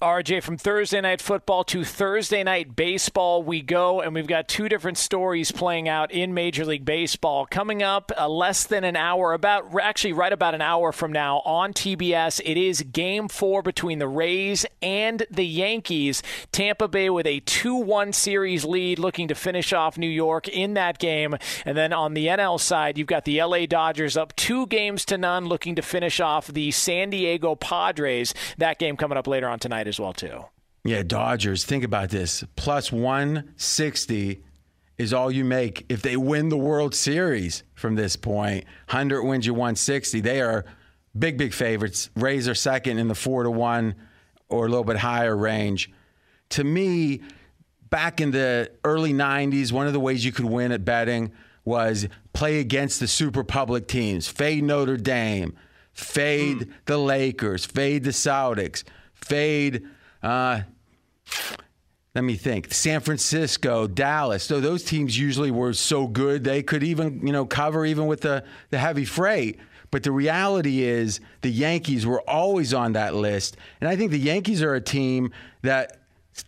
RJ, 0.00 0.42
from 0.42 0.56
Thursday 0.56 1.02
night 1.02 1.20
football 1.20 1.62
to 1.64 1.84
Thursday 1.84 2.42
night 2.42 2.74
baseball, 2.74 3.42
we 3.42 3.60
go, 3.60 4.00
and 4.00 4.14
we've 4.14 4.26
got 4.26 4.48
two 4.48 4.66
different 4.66 4.96
stories 4.96 5.52
playing 5.52 5.90
out 5.90 6.10
in 6.10 6.32
Major 6.32 6.64
League 6.64 6.86
Baseball. 6.86 7.44
Coming 7.44 7.82
up 7.82 8.10
uh, 8.16 8.26
less 8.26 8.64
than 8.64 8.82
an 8.82 8.96
hour, 8.96 9.34
about 9.34 9.78
actually 9.78 10.14
right 10.14 10.32
about 10.32 10.54
an 10.54 10.62
hour 10.62 10.90
from 10.90 11.12
now 11.12 11.40
on 11.40 11.74
TBS, 11.74 12.40
it 12.46 12.56
is 12.56 12.80
game 12.80 13.28
four 13.28 13.60
between 13.62 13.98
the 13.98 14.08
Rays 14.08 14.64
and 14.80 15.26
the 15.30 15.44
Yankees. 15.44 16.22
Tampa 16.50 16.88
Bay 16.88 17.10
with 17.10 17.26
a 17.26 17.40
2 17.40 17.74
1 17.74 18.14
series 18.14 18.64
lead, 18.64 18.98
looking 18.98 19.28
to 19.28 19.34
finish 19.34 19.70
off 19.74 19.98
New 19.98 20.08
York 20.08 20.48
in 20.48 20.72
that 20.74 20.98
game. 20.98 21.36
And 21.66 21.76
then 21.76 21.92
on 21.92 22.14
the 22.14 22.28
NL 22.28 22.58
side, 22.58 22.96
you've 22.96 23.06
got 23.06 23.26
the 23.26 23.42
LA 23.42 23.66
Dodgers 23.66 24.16
up 24.16 24.34
two 24.34 24.66
games 24.66 25.04
to 25.04 25.18
none, 25.18 25.44
looking 25.44 25.74
to 25.74 25.82
finish 25.82 26.20
off 26.20 26.46
the 26.46 26.70
San 26.70 27.10
Diego 27.10 27.54
Padres. 27.54 28.32
That 28.56 28.78
game 28.78 28.96
coming 28.96 29.18
up 29.18 29.26
later 29.26 29.46
on 29.46 29.58
tonight 29.58 29.89
as 29.90 30.00
well 30.00 30.14
too. 30.14 30.44
Yeah, 30.84 31.02
Dodgers. 31.02 31.64
Think 31.64 31.84
about 31.84 32.08
this: 32.08 32.42
plus 32.56 32.90
one 32.90 33.52
sixty 33.56 34.42
is 34.96 35.12
all 35.12 35.30
you 35.30 35.44
make 35.44 35.84
if 35.88 36.02
they 36.02 36.16
win 36.16 36.48
the 36.48 36.56
World 36.56 36.94
Series 36.94 37.62
from 37.74 37.96
this 37.96 38.16
point. 38.16 38.64
Hundred 38.88 39.22
wins 39.24 39.46
you 39.46 39.52
one 39.52 39.76
sixty. 39.76 40.20
They 40.20 40.40
are 40.40 40.64
big, 41.18 41.36
big 41.36 41.52
favorites. 41.52 42.08
Rays 42.16 42.48
are 42.48 42.54
second 42.54 42.98
in 42.98 43.08
the 43.08 43.14
four 43.14 43.42
to 43.42 43.50
one 43.50 43.94
or 44.48 44.66
a 44.66 44.68
little 44.68 44.84
bit 44.84 44.96
higher 44.96 45.36
range. 45.36 45.90
To 46.50 46.64
me, 46.64 47.20
back 47.90 48.20
in 48.20 48.30
the 48.30 48.70
early 48.84 49.12
'90s, 49.12 49.72
one 49.72 49.86
of 49.86 49.92
the 49.92 50.00
ways 50.00 50.24
you 50.24 50.32
could 50.32 50.46
win 50.46 50.72
at 50.72 50.84
betting 50.84 51.32
was 51.64 52.08
play 52.32 52.58
against 52.58 53.00
the 53.00 53.06
super 53.06 53.44
public 53.44 53.86
teams. 53.86 54.28
Fade 54.28 54.64
Notre 54.64 54.96
Dame, 54.96 55.54
fade 55.92 56.58
mm. 56.58 56.72
the 56.86 56.96
Lakers, 56.96 57.66
fade 57.66 58.04
the 58.04 58.10
Celtics 58.10 58.82
fade. 59.24 59.86
Uh, 60.22 60.62
let 62.14 62.24
me 62.24 62.36
think. 62.36 62.72
San 62.72 63.00
Francisco, 63.00 63.86
Dallas. 63.86 64.42
So 64.42 64.60
those 64.60 64.84
teams 64.84 65.18
usually 65.18 65.50
were 65.50 65.72
so 65.72 66.06
good 66.06 66.44
they 66.44 66.62
could 66.62 66.82
even, 66.82 67.26
you 67.26 67.32
know, 67.32 67.46
cover 67.46 67.86
even 67.86 68.06
with 68.06 68.22
the, 68.22 68.44
the 68.70 68.78
heavy 68.78 69.04
freight. 69.04 69.58
But 69.90 70.02
the 70.02 70.12
reality 70.12 70.82
is 70.82 71.20
the 71.40 71.50
Yankees 71.50 72.06
were 72.06 72.20
always 72.28 72.74
on 72.74 72.92
that 72.92 73.14
list. 73.14 73.56
And 73.80 73.88
I 73.88 73.96
think 73.96 74.10
the 74.10 74.18
Yankees 74.18 74.62
are 74.62 74.74
a 74.74 74.80
team 74.80 75.32
that 75.62 75.98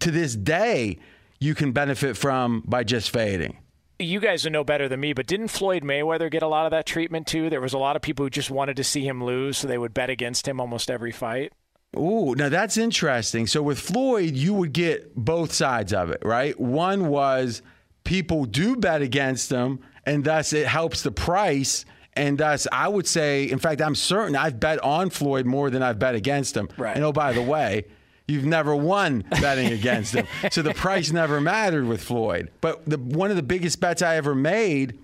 to 0.00 0.10
this 0.10 0.34
day 0.36 0.98
you 1.40 1.54
can 1.54 1.72
benefit 1.72 2.16
from 2.16 2.62
by 2.66 2.84
just 2.84 3.10
fading 3.10 3.58
you 4.02 4.20
guys 4.20 4.44
know 4.44 4.64
better 4.64 4.88
than 4.88 5.00
me, 5.00 5.12
but 5.12 5.26
didn't 5.26 5.48
Floyd 5.48 5.82
Mayweather 5.82 6.30
get 6.30 6.42
a 6.42 6.48
lot 6.48 6.66
of 6.66 6.72
that 6.72 6.86
treatment 6.86 7.26
too? 7.26 7.48
There 7.48 7.60
was 7.60 7.72
a 7.72 7.78
lot 7.78 7.96
of 7.96 8.02
people 8.02 8.26
who 8.26 8.30
just 8.30 8.50
wanted 8.50 8.76
to 8.76 8.84
see 8.84 9.06
him 9.06 9.22
lose, 9.22 9.58
so 9.58 9.68
they 9.68 9.78
would 9.78 9.94
bet 9.94 10.10
against 10.10 10.46
him 10.46 10.60
almost 10.60 10.90
every 10.90 11.12
fight. 11.12 11.52
Ooh, 11.96 12.34
now 12.34 12.48
that's 12.48 12.76
interesting. 12.76 13.46
So 13.46 13.62
with 13.62 13.78
Floyd, 13.78 14.34
you 14.34 14.54
would 14.54 14.72
get 14.72 15.14
both 15.14 15.52
sides 15.52 15.92
of 15.92 16.10
it, 16.10 16.22
right? 16.24 16.58
One 16.58 17.08
was 17.08 17.60
people 18.04 18.46
do 18.46 18.76
bet 18.76 19.02
against 19.02 19.50
him, 19.50 19.80
and 20.06 20.24
thus 20.24 20.52
it 20.52 20.66
helps 20.66 21.02
the 21.02 21.12
price. 21.12 21.84
And 22.14 22.38
thus, 22.38 22.66
I 22.72 22.88
would 22.88 23.06
say, 23.06 23.44
in 23.44 23.58
fact, 23.58 23.80
I'm 23.80 23.94
certain 23.94 24.36
I've 24.36 24.58
bet 24.58 24.82
on 24.82 25.10
Floyd 25.10 25.46
more 25.46 25.70
than 25.70 25.82
I've 25.82 25.98
bet 25.98 26.14
against 26.14 26.56
him. 26.56 26.68
Right. 26.76 26.94
And 26.94 27.04
oh, 27.04 27.12
by 27.12 27.32
the 27.32 27.42
way, 27.42 27.84
you've 28.26 28.44
never 28.44 28.74
won 28.74 29.24
betting 29.30 29.72
against 29.72 30.14
him. 30.14 30.26
So 30.50 30.62
the 30.62 30.74
price 30.74 31.10
never 31.12 31.40
mattered 31.40 31.86
with 31.86 32.02
Floyd. 32.02 32.50
But 32.60 32.84
the, 32.86 32.98
one 32.98 33.30
of 33.30 33.36
the 33.36 33.42
biggest 33.42 33.80
bets 33.80 34.02
I 34.02 34.16
ever 34.16 34.34
made 34.34 34.98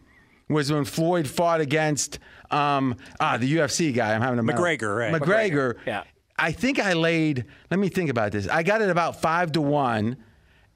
was 0.49 0.73
when 0.73 0.85
Floyd 0.85 1.29
fought 1.29 1.61
against 1.61 2.19
um, 2.51 2.97
ah 3.21 3.37
the 3.37 3.57
UFC 3.57 3.95
guy. 3.95 4.15
I'm 4.15 4.23
having 4.23 4.39
a 4.39 4.43
McGregor, 4.43 4.97
right? 4.99 5.13
McGregor. 5.13 5.75
McGregor. 5.75 5.75
Yeah. 5.87 6.05
I 6.39 6.53
think 6.53 6.79
I 6.79 6.93
laid, 6.93 7.45
let 7.71 7.81
me 7.81 7.89
think 7.89 8.11
about 8.11 8.33
this. 8.33 8.49
I 8.49 8.63
got 8.63 8.81
it 8.81 8.91
about 8.91 9.21
five 9.21 9.53
to 9.53 9.61
one. 9.61 10.17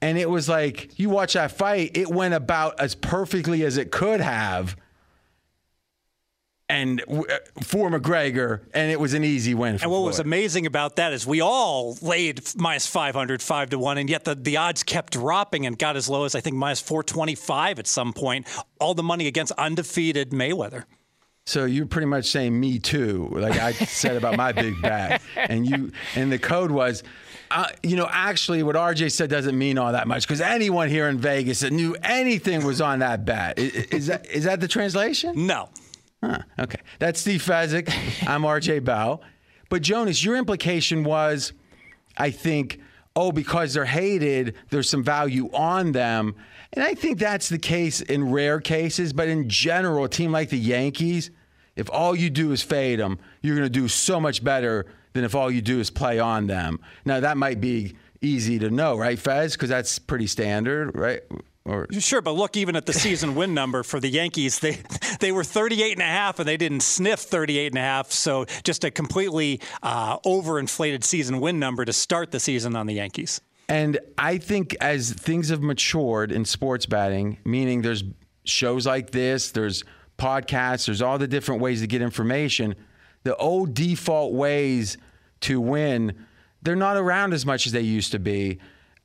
And 0.01 0.19
it 0.19 0.29
was 0.29 0.49
like, 0.49 0.99
you 0.99 1.09
watch 1.09 1.35
that 1.35 1.53
fight, 1.53 1.97
it 1.97 2.09
went 2.09 2.35
about 2.35 2.81
as 2.81 2.97
perfectly 2.97 3.65
as 3.65 3.77
it 3.77 3.93
could 3.93 4.21
have. 4.21 4.77
And 6.69 7.03
uh, 7.03 7.23
for 7.63 7.89
McGregor, 7.91 8.63
and 8.75 8.91
it 8.91 8.99
was 8.99 9.15
an 9.15 9.23
easy 9.23 9.55
win. 9.55 9.75
and 9.75 9.83
what 9.83 9.99
Floyd. 9.99 10.07
was 10.07 10.19
amazing 10.19 10.67
about 10.67 10.97
that 10.97 11.13
is 11.13 11.27
we 11.27 11.41
all 11.41 11.97
laid 12.03 12.43
minus 12.57 12.87
500, 12.87 13.43
5 13.43 13.71
to 13.71 13.79
1, 13.79 13.99
and 13.99 14.11
yet 14.11 14.25
the, 14.25 14.35
the 14.35 14.57
odds 14.57 14.83
kept 14.83 15.13
dropping 15.13 15.67
and 15.67 15.79
got 15.79 15.97
as 15.97 16.09
low 16.09 16.25
as, 16.25 16.35
I 16.35 16.41
think, 16.41 16.57
minus 16.57 16.81
425 16.81 17.79
at 17.79 17.87
some 17.87 18.13
point. 18.13 18.49
All 18.81 18.95
the 18.95 19.03
money 19.03 19.27
against 19.27 19.53
undefeated 19.53 20.31
Mayweather. 20.31 20.85
So 21.45 21.65
you're 21.65 21.87
pretty 21.87 22.07
much 22.07 22.27
saying 22.27 22.59
me 22.59 22.79
too, 22.79 23.29
like 23.33 23.59
I 23.59 23.73
said 23.73 24.17
about 24.17 24.37
my 24.37 24.53
big 24.53 24.81
bet, 24.81 25.21
and 25.37 25.67
you 25.67 25.91
and 26.15 26.31
the 26.31 26.39
code 26.39 26.71
was, 26.71 27.03
uh, 27.51 27.67
you 27.83 27.97
know, 27.97 28.09
actually 28.09 28.63
what 28.63 28.77
RJ 28.77 29.11
said 29.11 29.29
doesn't 29.29 29.59
mean 29.59 29.77
all 29.77 29.91
that 29.93 30.07
much 30.07 30.23
because 30.27 30.41
anyone 30.41 30.89
here 30.89 31.09
in 31.09 31.19
Vegas 31.19 31.61
that 31.61 31.73
knew 31.73 31.97
anything 32.03 32.65
was 32.65 32.81
on 32.81 33.01
that 33.01 33.25
bat. 33.25 33.59
Is, 33.59 33.73
is 33.87 34.07
that 34.07 34.31
is 34.31 34.45
that 34.45 34.61
the 34.61 34.69
translation? 34.69 35.47
No. 35.47 35.69
Huh, 36.23 36.39
okay, 36.61 36.81
that's 37.01 37.21
Steve 37.21 37.43
Fezzik. 37.43 37.89
I'm 38.29 38.43
RJ 38.43 38.85
Bell, 38.85 39.21
but 39.69 39.83
Jonas, 39.83 40.25
your 40.25 40.37
implication 40.37 41.03
was, 41.03 41.53
I 42.17 42.31
think, 42.31 42.79
oh, 43.17 43.33
because 43.33 43.75
they're 43.75 43.85
hated, 43.85 44.55
there's 44.71 44.89
some 44.89 45.03
value 45.03 45.51
on 45.53 45.91
them. 45.91 46.37
And 46.75 46.85
I 46.85 46.95
think 46.95 47.19
that's 47.19 47.49
the 47.49 47.59
case 47.59 48.01
in 48.01 48.31
rare 48.31 48.61
cases, 48.61 49.13
but 49.13 49.29
in 49.29 49.49
general, 49.49 50.05
a 50.05 50.09
team 50.09 50.33
like 50.33 50.49
the 50.49 50.59
Yankees, 50.59 51.31
if 51.77 51.91
all 51.91 52.17
you 52.17 52.31
do 52.31 52.53
is 52.53 52.63
fade 52.63 52.99
them, 52.99 53.19
you're 53.43 53.57
going 53.57 53.67
to 53.67 53.71
do 53.71 53.89
so 53.89 54.19
much 54.19 54.43
better 54.43 54.87
than 55.13 55.25
if 55.25 55.35
all 55.35 55.51
you 55.51 55.61
do 55.61 55.81
is 55.81 55.91
play 55.91 56.19
on 56.19 56.47
them. 56.47 56.81
Now, 57.05 57.21
that 57.21 57.37
might 57.37 57.61
be 57.61 57.97
easy 58.23 58.59
to 58.61 58.71
know, 58.71 58.97
right, 58.97 59.19
Fez? 59.19 59.53
Because 59.53 59.69
that's 59.69 59.99
pretty 59.99 60.27
standard, 60.27 60.97
right? 60.97 61.23
Or 61.65 61.87
sure, 61.93 62.21
but 62.21 62.33
look, 62.33 62.57
even 62.57 62.75
at 62.75 62.87
the 62.87 62.93
season 62.93 63.37
win 63.37 63.55
number 63.55 63.85
for 63.85 64.01
the 64.01 64.09
Yankees, 64.09 64.59
they 64.59 64.79
they 65.21 65.31
were 65.31 65.45
38 65.45 65.93
and 65.93 66.03
a 66.03 66.07
half, 66.07 66.41
and 66.41 66.49
they 66.49 66.57
didn't 66.57 66.81
sniff 66.81 67.21
38 67.21 67.69
and 67.69 67.79
a 67.79 67.83
half. 67.83 68.11
So 68.11 68.47
just 68.65 68.83
a 68.83 68.91
completely 68.91 69.61
uh, 69.81 70.19
overinflated 70.21 71.05
season 71.05 71.39
win 71.39 71.61
number 71.61 71.85
to 71.85 71.93
start 71.93 72.33
the 72.33 72.41
season 72.41 72.75
on 72.75 72.87
the 72.87 72.95
Yankees. 72.95 73.41
And 73.69 73.99
I 74.19 74.39
think 74.39 74.77
as 74.81 75.13
things 75.13 75.49
have 75.49 75.63
matured 75.63 76.33
in 76.33 76.45
sports 76.45 76.87
betting, 76.87 77.39
meaning 77.45 77.83
there's 77.83 78.05
shows 78.45 78.87
like 78.87 79.11
this, 79.11 79.51
there's 79.53 79.85
podcasts, 80.19 80.87
there's 80.87 81.03
all 81.03 81.19
the 81.19 81.29
different 81.29 81.61
ways 81.61 81.81
to 81.81 81.87
get 81.87 82.03
information, 82.03 82.75
the 83.25 83.37
old 83.37 83.75
default 83.75 84.33
ways 84.35 84.99
to 85.41 85.61
win, 85.61 86.15
they're 86.63 86.77
not 86.77 86.97
around 86.97 87.33
as 87.33 87.45
much 87.45 87.67
as 87.67 87.73
they 87.73 87.81
used 87.81 88.13
to 88.13 88.19
be. 88.19 88.59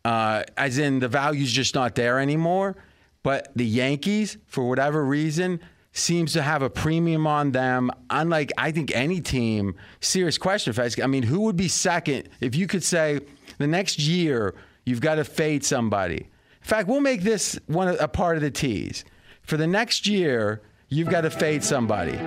Uh, 0.06 0.44
as 0.56 0.78
in, 0.78 1.00
the 1.00 1.08
value's 1.08 1.52
just 1.52 1.76
not 1.76 1.96
there 1.96 2.20
anymore. 2.20 2.76
But 3.24 3.52
the 3.56 3.66
Yankees, 3.66 4.38
for 4.46 4.70
whatever 4.70 5.04
reason, 5.04 5.60
seems 5.92 6.34
to 6.34 6.42
have 6.42 6.62
a 6.62 6.70
premium 6.70 7.26
on 7.28 7.52
them. 7.52 7.92
Unlike, 8.10 8.54
I 8.58 8.72
think, 8.72 8.96
any 8.96 9.20
team. 9.20 9.76
Serious 10.00 10.38
question, 10.38 10.70
if 10.72 10.80
I, 10.80 11.04
I 11.04 11.08
mean, 11.08 11.24
who 11.24 11.42
would 11.42 11.58
be 11.58 11.68
second 11.68 12.30
if 12.40 12.56
you 12.56 12.68
could 12.68 12.84
say 12.84 13.20
the 13.58 13.68
next 13.68 14.00
year 14.00 14.56
you've 14.86 15.02
got 15.02 15.16
to 15.16 15.24
fade 15.24 15.64
somebody? 15.64 16.18
In 16.18 16.68
fact, 16.68 16.88
we'll 16.88 17.02
make 17.02 17.22
this 17.22 17.60
one 17.68 17.90
a 18.00 18.08
part 18.08 18.36
of 18.36 18.42
the 18.42 18.52
tease. 18.52 19.06
For 19.42 19.58
the 19.58 19.68
next 19.68 20.08
year, 20.08 20.62
you've 20.90 21.10
got 21.10 21.22
to 21.22 21.30
fade 21.30 21.64
somebody. 21.64 22.18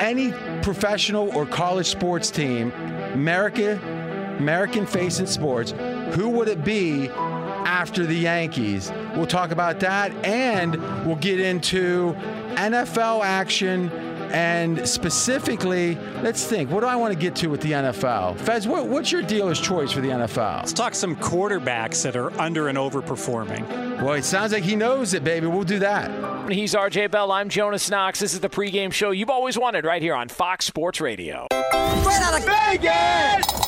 Any 0.00 0.32
professional 0.62 1.30
or 1.36 1.46
college 1.46 1.86
sports 1.86 2.30
team, 2.30 2.72
America, 3.12 3.80
American 4.38 4.86
facing 4.86 5.26
sports, 5.26 5.72
who 6.14 6.28
would 6.30 6.48
it 6.48 6.64
be 6.64 7.08
after 7.08 8.06
the 8.06 8.14
Yankees? 8.14 8.90
We'll 9.16 9.26
talk 9.26 9.50
about 9.50 9.80
that 9.80 10.12
and 10.24 10.80
we'll 11.06 11.16
get 11.16 11.40
into 11.40 12.14
NFL 12.54 13.24
action 13.24 13.90
and 14.32 14.88
specifically, 14.88 15.96
let's 16.22 16.44
think. 16.44 16.70
What 16.70 16.80
do 16.80 16.86
I 16.86 16.96
want 16.96 17.12
to 17.12 17.18
get 17.18 17.36
to 17.36 17.48
with 17.48 17.60
the 17.60 17.72
NFL? 17.72 18.38
Fez, 18.38 18.66
what, 18.66 18.88
what's 18.88 19.12
your 19.12 19.22
dealer's 19.22 19.60
choice 19.60 19.92
for 19.92 20.00
the 20.00 20.08
NFL? 20.08 20.58
Let's 20.58 20.72
talk 20.72 20.94
some 20.94 21.14
quarterbacks 21.16 22.02
that 22.02 22.16
are 22.16 22.32
under 22.40 22.68
and 22.68 22.78
overperforming. 22.78 24.02
Well, 24.02 24.14
it 24.14 24.24
sounds 24.24 24.52
like 24.52 24.64
he 24.64 24.74
knows 24.74 25.14
it, 25.14 25.22
baby. 25.22 25.46
We'll 25.46 25.64
do 25.64 25.78
that. 25.80 26.50
He's 26.50 26.74
RJ 26.74 27.10
Bell. 27.10 27.30
I'm 27.30 27.48
Jonas 27.48 27.90
Knox. 27.90 28.18
This 28.20 28.34
is 28.34 28.40
the 28.40 28.48
pregame 28.48 28.92
show 28.92 29.10
you've 29.10 29.30
always 29.30 29.58
wanted 29.58 29.84
right 29.84 30.02
here 30.02 30.14
on 30.14 30.28
Fox 30.28 30.64
Sports 30.64 31.00
Radio. 31.00 31.46
Straight 31.50 32.22
out 32.22 32.38
of 32.38 32.44
Vegas! 32.44 33.62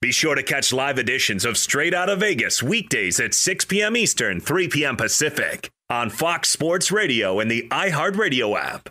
Be 0.00 0.12
sure 0.12 0.34
to 0.34 0.42
catch 0.42 0.70
live 0.70 0.98
editions 0.98 1.46
of 1.46 1.56
Straight 1.56 1.94
Out 1.94 2.10
of 2.10 2.20
Vegas 2.20 2.62
weekdays 2.62 3.18
at 3.18 3.32
6 3.32 3.64
p.m. 3.64 3.96
Eastern, 3.96 4.38
3 4.38 4.68
p.m. 4.68 4.98
Pacific 4.98 5.70
on 5.88 6.10
Fox 6.10 6.50
Sports 6.50 6.92
Radio 6.92 7.40
and 7.40 7.50
the 7.50 7.66
iHeartRadio 7.70 8.58
app. 8.58 8.90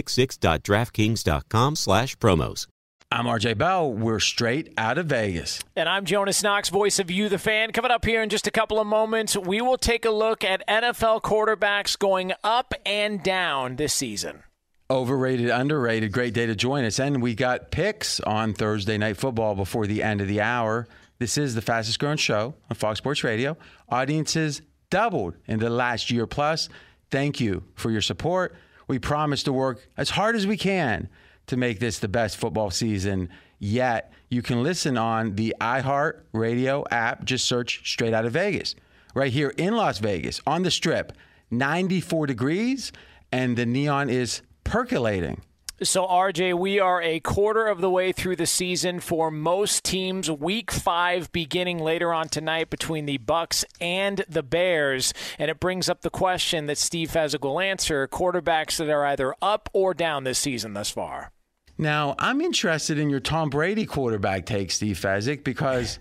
pick6.draftkings.com 0.01 1.75
slash 1.75 2.17
promos. 2.17 2.67
I'm 3.13 3.25
RJ 3.25 3.57
Bell. 3.57 3.91
We're 3.91 4.21
straight 4.21 4.73
out 4.77 4.97
of 4.97 5.07
Vegas. 5.07 5.59
And 5.75 5.89
I'm 5.89 6.05
Jonas 6.05 6.41
Knox, 6.43 6.69
voice 6.69 6.97
of 6.97 7.11
You, 7.11 7.27
the 7.27 7.37
fan. 7.37 7.73
Coming 7.73 7.91
up 7.91 8.05
here 8.05 8.23
in 8.23 8.29
just 8.29 8.47
a 8.47 8.51
couple 8.51 8.79
of 8.79 8.87
moments, 8.87 9.35
we 9.35 9.59
will 9.59 9.77
take 9.77 10.05
a 10.05 10.11
look 10.11 10.45
at 10.45 10.65
NFL 10.65 11.21
quarterbacks 11.21 11.99
going 11.99 12.31
up 12.41 12.73
and 12.85 13.21
down 13.21 13.75
this 13.75 13.93
season. 13.93 14.43
Overrated, 14.89 15.49
underrated. 15.49 16.13
Great 16.13 16.33
day 16.33 16.45
to 16.45 16.55
join 16.55 16.85
us. 16.85 16.99
And 16.99 17.21
we 17.21 17.35
got 17.35 17.69
picks 17.69 18.21
on 18.21 18.53
Thursday 18.53 18.97
Night 18.97 19.17
Football 19.17 19.55
before 19.55 19.87
the 19.87 20.01
end 20.03 20.21
of 20.21 20.29
the 20.29 20.39
hour. 20.39 20.87
This 21.19 21.37
is 21.37 21.53
the 21.53 21.61
fastest 21.61 21.99
growing 21.99 22.17
show 22.17 22.55
on 22.69 22.75
Fox 22.77 22.99
Sports 22.99 23.25
Radio. 23.25 23.57
Audiences 23.89 24.61
doubled 24.89 25.35
in 25.47 25.59
the 25.59 25.69
last 25.69 26.11
year 26.11 26.27
plus. 26.27 26.69
Thank 27.09 27.41
you 27.41 27.63
for 27.75 27.91
your 27.91 28.01
support. 28.01 28.55
We 28.91 28.99
promise 28.99 29.41
to 29.43 29.53
work 29.53 29.87
as 29.95 30.09
hard 30.09 30.35
as 30.35 30.45
we 30.45 30.57
can 30.57 31.07
to 31.47 31.55
make 31.55 31.79
this 31.79 31.99
the 31.99 32.09
best 32.09 32.35
football 32.35 32.71
season 32.71 33.29
yet. 33.57 34.11
You 34.27 34.41
can 34.41 34.63
listen 34.63 34.97
on 34.97 35.35
the 35.35 35.55
iHeart 35.61 36.23
Radio 36.33 36.83
app. 36.91 37.23
Just 37.23 37.45
search 37.45 37.89
Straight 37.89 38.13
Out 38.13 38.25
of 38.25 38.33
Vegas. 38.33 38.75
Right 39.15 39.31
here 39.31 39.53
in 39.55 39.77
Las 39.77 39.99
Vegas 39.99 40.41
on 40.45 40.63
the 40.63 40.71
strip, 40.71 41.13
94 41.51 42.27
degrees, 42.27 42.91
and 43.31 43.55
the 43.55 43.65
neon 43.65 44.09
is 44.09 44.41
percolating. 44.65 45.39
So, 45.83 46.05
RJ, 46.05 46.59
we 46.59 46.79
are 46.79 47.01
a 47.01 47.19
quarter 47.21 47.65
of 47.65 47.81
the 47.81 47.89
way 47.89 48.11
through 48.11 48.35
the 48.35 48.45
season 48.45 48.99
for 48.99 49.31
most 49.31 49.83
teams. 49.83 50.29
Week 50.29 50.69
five 50.69 51.31
beginning 51.31 51.79
later 51.79 52.13
on 52.13 52.29
tonight 52.29 52.69
between 52.69 53.07
the 53.07 53.17
Bucs 53.17 53.65
and 53.79 54.23
the 54.29 54.43
Bears, 54.43 55.11
and 55.39 55.49
it 55.49 55.59
brings 55.59 55.89
up 55.89 56.01
the 56.01 56.11
question 56.11 56.67
that 56.67 56.77
Steve 56.77 57.09
Fezzik 57.09 57.41
will 57.41 57.59
answer: 57.59 58.07
quarterbacks 58.07 58.77
that 58.77 58.91
are 58.91 59.03
either 59.07 59.33
up 59.41 59.69
or 59.73 59.95
down 59.95 60.23
this 60.23 60.37
season 60.37 60.73
thus 60.73 60.91
far. 60.91 61.31
Now, 61.79 62.13
I'm 62.19 62.41
interested 62.41 62.99
in 62.99 63.09
your 63.09 63.19
Tom 63.19 63.49
Brady 63.49 63.87
quarterback 63.87 64.45
take, 64.45 64.69
Steve 64.69 64.99
Fezzik, 64.99 65.43
because 65.43 65.97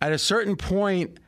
at 0.00 0.10
a 0.10 0.18
certain 0.18 0.56
point 0.56 1.20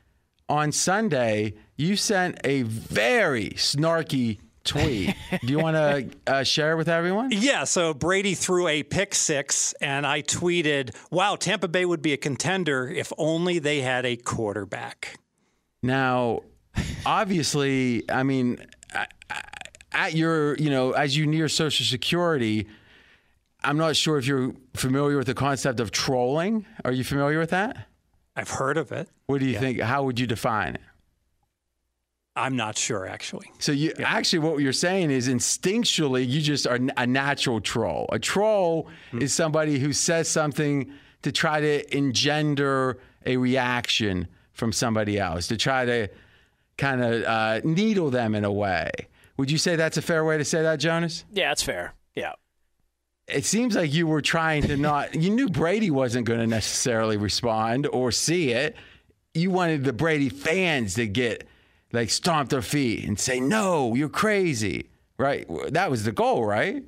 on 0.49 0.73
Sunday, 0.73 1.55
you 1.77 1.95
sent 1.95 2.41
a 2.43 2.63
very 2.63 3.51
snarky 3.51 4.41
tweet. 4.65 5.15
Do 5.41 5.53
you 5.53 5.59
want 5.59 5.77
to 5.77 6.33
uh, 6.33 6.43
share 6.43 6.77
with 6.77 6.89
everyone? 6.89 7.31
Yeah. 7.43 7.65
So 7.65 7.93
Brady 7.93 8.35
threw 8.35 8.69
a 8.69 8.83
pick 8.83 9.15
six, 9.15 9.73
and 9.81 10.07
I 10.07 10.23
tweeted, 10.23 10.95
"Wow, 11.11 11.37
Tampa 11.37 11.67
Bay 11.67 11.85
would 11.85 12.03
be 12.03 12.13
a 12.13 12.17
contender 12.17 12.89
if 12.89 13.13
only 13.19 13.59
they 13.59 13.81
had 13.81 14.07
a 14.07 14.17
quarterback." 14.17 15.19
Now, 15.83 16.43
obviously, 17.05 18.09
I 18.09 18.23
mean, 18.23 18.65
at 19.93 20.15
your, 20.15 20.57
you 20.57 20.71
know, 20.71 20.93
as 20.93 21.17
you 21.17 21.27
near 21.27 21.49
Social 21.49 21.85
Security, 21.85 22.67
I'm 23.65 23.77
not 23.77 23.97
sure 23.97 24.19
if 24.19 24.27
you're 24.27 24.55
familiar 24.75 25.17
with 25.17 25.27
the 25.27 25.35
concept 25.35 25.81
of 25.81 25.91
trolling. 25.91 26.67
Are 26.85 26.93
you 26.93 27.05
familiar 27.05 27.39
with 27.39 27.51
that? 27.51 27.89
I've 28.35 28.51
heard 28.51 28.77
of 28.77 28.93
it. 28.93 29.09
What 29.27 29.41
do 29.41 29.47
you 29.47 29.53
yeah. 29.53 29.61
think? 29.61 29.81
How 29.81 30.05
would 30.05 30.19
you 30.19 30.27
define 30.27 30.75
it? 30.77 30.81
I'm 32.35 32.57
not 32.57 32.79
sure, 32.79 33.07
actually. 33.07 33.51
So 33.59 33.73
you 33.73 33.93
yeah. 33.99 34.11
actually, 34.11 34.39
what 34.39 34.61
you're 34.61 34.73
saying 34.73 35.11
is 35.11 35.29
instinctually, 35.29 36.27
you 36.27 36.41
just 36.41 36.67
are 36.67 36.79
a 36.97 37.07
natural 37.07 37.61
troll. 37.61 38.07
A 38.11 38.19
troll 38.19 38.85
mm-hmm. 38.85 39.23
is 39.23 39.35
somebody 39.35 39.79
who 39.79 39.93
says 39.93 40.29
something 40.29 40.91
to 41.23 41.33
try 41.33 41.61
to 41.61 41.97
engender 41.97 42.99
a 43.27 43.37
reaction 43.37 44.29
from 44.53 44.73
somebody 44.73 45.19
else, 45.19 45.47
to 45.49 45.57
try 45.57 45.85
to 45.85 46.09
kind 46.79 47.03
of 47.03 47.23
uh, 47.25 47.61
needle 47.65 48.11
them 48.11 48.35
in 48.35 48.45
a 48.45 48.53
way. 48.53 48.91
Would 49.37 49.51
you 49.51 49.59
say 49.59 49.77
that's 49.77 49.97
a 49.97 50.03
fair 50.03 50.25
way 50.25 50.39
to 50.39 50.45
say 50.45 50.63
that, 50.63 50.77
Jonas? 50.77 51.25
Yeah, 51.33 51.49
that's 51.49 51.63
fair. 51.63 51.95
Yeah. 52.15 52.33
It 53.29 53.45
seems 53.45 53.77
like 53.77 53.93
you 53.93 54.07
were 54.07 54.21
trying 54.21 54.63
to 54.65 54.77
not. 54.77 55.15
you 55.23 55.31
knew 55.31 55.49
Brady 55.49 55.91
wasn't 55.91 56.27
going 56.27 56.41
to 56.41 56.47
necessarily 56.47 57.17
respond 57.17 57.87
or 57.87 58.11
see 58.11 58.53
it. 58.53 58.77
You 59.35 59.51
wanted 59.51 59.85
the 59.85 59.93
Brady 59.93 60.29
fans 60.29 60.95
to 60.95 61.07
get 61.07 61.47
like 61.93 62.11
stomp 62.11 62.51
their 62.51 62.63
feet 62.63 63.07
and 63.07 63.19
say, 63.19 63.41
"No, 63.41 63.95
you're 63.95 64.09
crazy." 64.09 64.87
Right? 65.19 65.47
That 65.73 65.91
was 65.91 66.05
the 66.05 66.13
goal, 66.13 66.45
right? 66.45 66.83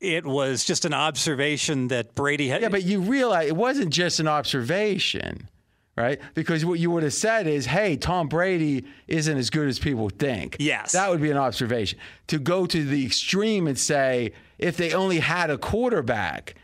It 0.00 0.26
was 0.26 0.64
just 0.64 0.84
an 0.84 0.94
observation 0.94 1.88
that 1.88 2.14
Brady 2.14 2.48
had. 2.48 2.62
Yeah, 2.62 2.68
but 2.68 2.84
you 2.84 3.00
realize 3.00 3.48
it 3.48 3.56
wasn't 3.56 3.90
just 3.90 4.20
an 4.20 4.28
observation, 4.28 5.48
right? 5.96 6.20
Because 6.34 6.64
what 6.64 6.78
you 6.78 6.90
would 6.90 7.02
have 7.02 7.14
said 7.14 7.46
is, 7.46 7.66
"Hey, 7.66 7.96
Tom 7.96 8.28
Brady 8.28 8.84
isn't 9.06 9.36
as 9.36 9.50
good 9.50 9.68
as 9.68 9.78
people 9.78 10.08
think." 10.08 10.56
Yes, 10.60 10.92
that 10.92 11.10
would 11.10 11.22
be 11.22 11.30
an 11.30 11.36
observation. 11.36 11.98
To 12.28 12.38
go 12.38 12.66
to 12.66 12.84
the 12.84 13.04
extreme 13.04 13.66
and 13.66 13.78
say, 13.78 14.32
if 14.58 14.76
they 14.76 14.92
only 14.92 15.20
had 15.20 15.50
a 15.50 15.58
quarterback, 15.58 16.54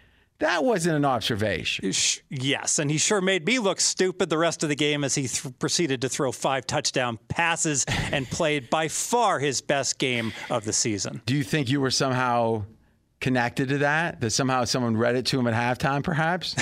that 0.45 0.63
wasn't 0.63 0.97
an 0.97 1.05
observation. 1.07 1.91
Yes, 2.29 2.79
and 2.79 2.91
he 2.91 2.99
sure 2.99 3.23
made 3.23 3.47
me 3.47 3.59
look 3.59 3.81
stupid 3.81 4.29
the 4.29 4.37
rest 4.37 4.63
of 4.63 4.69
the 4.69 4.77
game 4.77 5.03
as 5.03 5.15
he 5.15 5.27
th- 5.27 5.59
proceeded 5.59 6.03
to 6.03 6.09
throw 6.11 6.33
five 6.33 6.67
touchdown 6.67 7.19
passes 7.29 7.87
and 8.13 8.29
played 8.29 8.69
by 8.69 8.89
far 8.89 9.39
his 9.39 9.63
best 9.63 9.99
game 9.99 10.33
of 10.51 10.65
the 10.65 10.73
season. 10.73 11.23
Do 11.25 11.35
you 11.35 11.45
think 11.45 11.71
you 11.71 11.81
were 11.81 11.91
somehow 11.91 12.65
connected 13.21 13.71
to 13.71 13.79
that? 13.79 14.21
That 14.21 14.31
somehow 14.31 14.65
someone 14.65 14.99
read 14.99 15.17
it 15.17 15.25
to 15.27 15.39
him 15.39 15.47
at 15.47 15.55
halftime, 15.55 16.05
perhaps? 16.05 16.55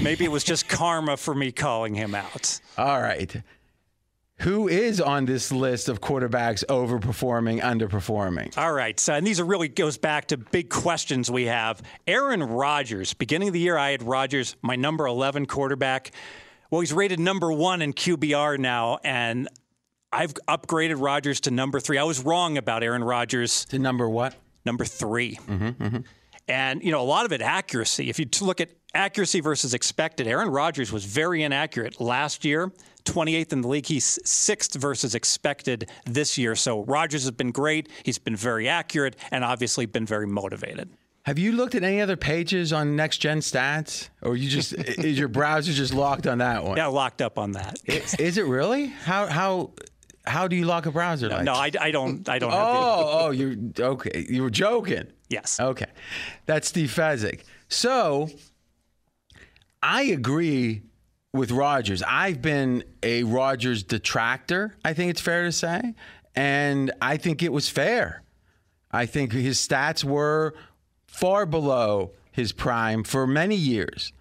Maybe 0.02 0.24
it 0.24 0.32
was 0.32 0.42
just 0.42 0.68
karma 0.68 1.16
for 1.16 1.34
me 1.34 1.52
calling 1.52 1.94
him 1.94 2.14
out. 2.14 2.60
All 2.76 3.00
right. 3.00 3.40
Who 4.44 4.68
is 4.68 5.00
on 5.00 5.24
this 5.24 5.50
list 5.50 5.88
of 5.88 6.02
quarterbacks 6.02 6.62
overperforming, 6.66 7.62
underperforming? 7.62 8.58
All 8.58 8.74
right. 8.74 9.00
So, 9.00 9.14
and 9.14 9.26
these 9.26 9.40
are 9.40 9.44
really 9.44 9.68
goes 9.68 9.96
back 9.96 10.26
to 10.26 10.36
big 10.36 10.68
questions 10.68 11.30
we 11.30 11.46
have. 11.46 11.80
Aaron 12.06 12.42
Rodgers. 12.42 13.14
Beginning 13.14 13.48
of 13.48 13.54
the 13.54 13.60
year, 13.60 13.78
I 13.78 13.92
had 13.92 14.02
Rodgers, 14.02 14.54
my 14.60 14.76
number 14.76 15.06
11 15.06 15.46
quarterback. 15.46 16.10
Well, 16.70 16.82
he's 16.82 16.92
rated 16.92 17.20
number 17.20 17.50
one 17.50 17.80
in 17.80 17.94
QBR 17.94 18.58
now, 18.58 18.98
and 19.02 19.48
I've 20.12 20.34
upgraded 20.46 21.00
Rodgers 21.02 21.40
to 21.40 21.50
number 21.50 21.80
three. 21.80 21.96
I 21.96 22.04
was 22.04 22.22
wrong 22.22 22.58
about 22.58 22.82
Aaron 22.82 23.02
Rodgers. 23.02 23.64
To 23.70 23.78
number 23.78 24.06
what? 24.10 24.34
Number 24.66 24.84
3 24.84 25.36
mm-hmm, 25.36 25.66
mm-hmm. 25.68 25.98
And, 26.48 26.82
you 26.82 26.90
know, 26.90 27.00
a 27.00 27.04
lot 27.04 27.24
of 27.24 27.32
it 27.32 27.40
accuracy. 27.40 28.10
If 28.10 28.18
you 28.18 28.26
look 28.42 28.60
at 28.60 28.70
accuracy 28.94 29.40
versus 29.40 29.74
expected, 29.74 30.26
Aaron 30.26 30.48
Rodgers 30.48 30.92
was 30.92 31.04
very 31.04 31.42
inaccurate 31.42 32.00
last 32.00 32.44
year. 32.44 32.72
28th 33.04 33.52
in 33.52 33.60
the 33.60 33.68
league. 33.68 33.86
He's 33.86 34.18
sixth 34.24 34.74
versus 34.74 35.14
expected 35.14 35.90
this 36.06 36.38
year. 36.38 36.54
So 36.54 36.84
Rodgers 36.84 37.22
has 37.22 37.30
been 37.32 37.50
great. 37.50 37.88
He's 38.02 38.18
been 38.18 38.36
very 38.36 38.68
accurate 38.68 39.16
and 39.30 39.44
obviously 39.44 39.86
been 39.86 40.06
very 40.06 40.26
motivated. 40.26 40.90
Have 41.24 41.38
you 41.38 41.52
looked 41.52 41.74
at 41.74 41.82
any 41.82 42.02
other 42.02 42.16
pages 42.16 42.70
on 42.72 42.96
Next 42.96 43.16
Gen 43.16 43.40
Stats, 43.40 44.10
or 44.20 44.36
you 44.36 44.48
just 44.48 44.74
is 44.74 45.18
your 45.18 45.28
browser 45.28 45.72
just 45.72 45.94
locked 45.94 46.26
on 46.26 46.38
that 46.38 46.62
one? 46.62 46.76
Yeah, 46.76 46.88
locked 46.88 47.22
up 47.22 47.38
on 47.38 47.52
that. 47.52 47.78
is, 47.86 48.14
is 48.16 48.36
it 48.36 48.44
really? 48.44 48.86
How 48.88 49.26
how 49.26 49.70
How 50.26 50.48
do 50.48 50.56
you 50.56 50.64
lock 50.64 50.86
a 50.86 50.90
browser? 50.90 51.28
No, 51.28 51.36
like? 51.36 51.44
no 51.44 51.52
I, 51.52 51.70
I 51.80 51.90
don't. 51.90 52.28
I 52.28 52.38
don't. 52.38 52.52
Oh, 52.52 53.26
oh, 53.26 53.30
you're 53.30 53.54
okay. 53.78 54.26
You 54.28 54.42
were 54.42 54.50
joking. 54.50 55.06
Yes. 55.28 55.60
Okay. 55.60 55.86
That's 56.46 56.68
Steve 56.68 56.90
Fezzik. 56.90 57.42
So 57.68 58.30
I 59.82 60.02
agree 60.02 60.82
with 61.34 61.50
Rodgers. 61.50 62.02
I've 62.06 62.40
been 62.40 62.84
a 63.02 63.24
Rodgers 63.24 63.82
detractor, 63.82 64.76
I 64.84 64.94
think 64.94 65.10
it's 65.10 65.20
fair 65.20 65.42
to 65.42 65.52
say. 65.52 65.94
And 66.34 66.92
I 67.02 67.16
think 67.16 67.42
it 67.42 67.52
was 67.52 67.68
fair. 67.68 68.22
I 68.92 69.06
think 69.06 69.32
his 69.32 69.58
stats 69.58 70.04
were 70.04 70.54
far 71.06 71.44
below 71.44 72.12
his 72.30 72.52
prime 72.52 73.02
for 73.02 73.26
many 73.26 73.56
years. 73.56 74.12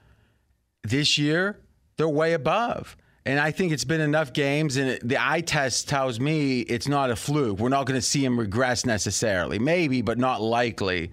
This 0.84 1.18
year, 1.18 1.60
they're 1.98 2.10
way 2.10 2.34
above. 2.34 2.98
And 3.26 3.40
I 3.40 3.52
think 3.52 3.72
it's 3.72 3.86
been 3.86 4.02
enough 4.02 4.34
games, 4.34 4.76
and 4.76 5.00
the 5.02 5.18
eye 5.18 5.42
test 5.42 5.88
tells 5.88 6.20
me 6.20 6.60
it's 6.62 6.90
not 6.90 7.10
a 7.10 7.16
fluke. 7.16 7.60
We're 7.60 7.70
not 7.70 7.86
going 7.86 8.00
to 8.00 8.06
see 8.06 8.24
him 8.24 8.38
regress 8.38 8.86
necessarily. 8.86 9.60
Maybe, 9.60 10.02
but 10.02 10.18
not 10.18 10.42
likely. 10.42 11.12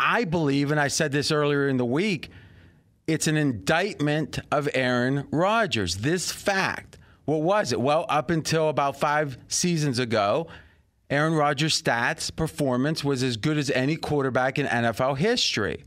I 0.00 0.24
believe, 0.24 0.72
and 0.72 0.80
I 0.80 0.88
said 0.88 1.12
this 1.12 1.30
earlier 1.30 1.68
in 1.68 1.76
the 1.76 1.84
week, 1.84 2.30
it's 3.06 3.28
an 3.28 3.36
indictment 3.36 4.40
of 4.50 4.68
Aaron 4.74 5.28
Rodgers. 5.30 5.98
This 5.98 6.32
fact. 6.32 6.98
What 7.24 7.42
was 7.42 7.72
it? 7.72 7.80
Well, 7.80 8.06
up 8.08 8.30
until 8.30 8.68
about 8.68 8.98
five 8.98 9.38
seasons 9.48 9.98
ago, 9.98 10.48
Aaron 11.10 11.34
Rodgers' 11.34 11.80
stats 11.80 12.34
performance 12.34 13.04
was 13.04 13.22
as 13.22 13.36
good 13.36 13.56
as 13.56 13.70
any 13.70 13.96
quarterback 13.96 14.58
in 14.58 14.66
NFL 14.66 15.18
history. 15.18 15.84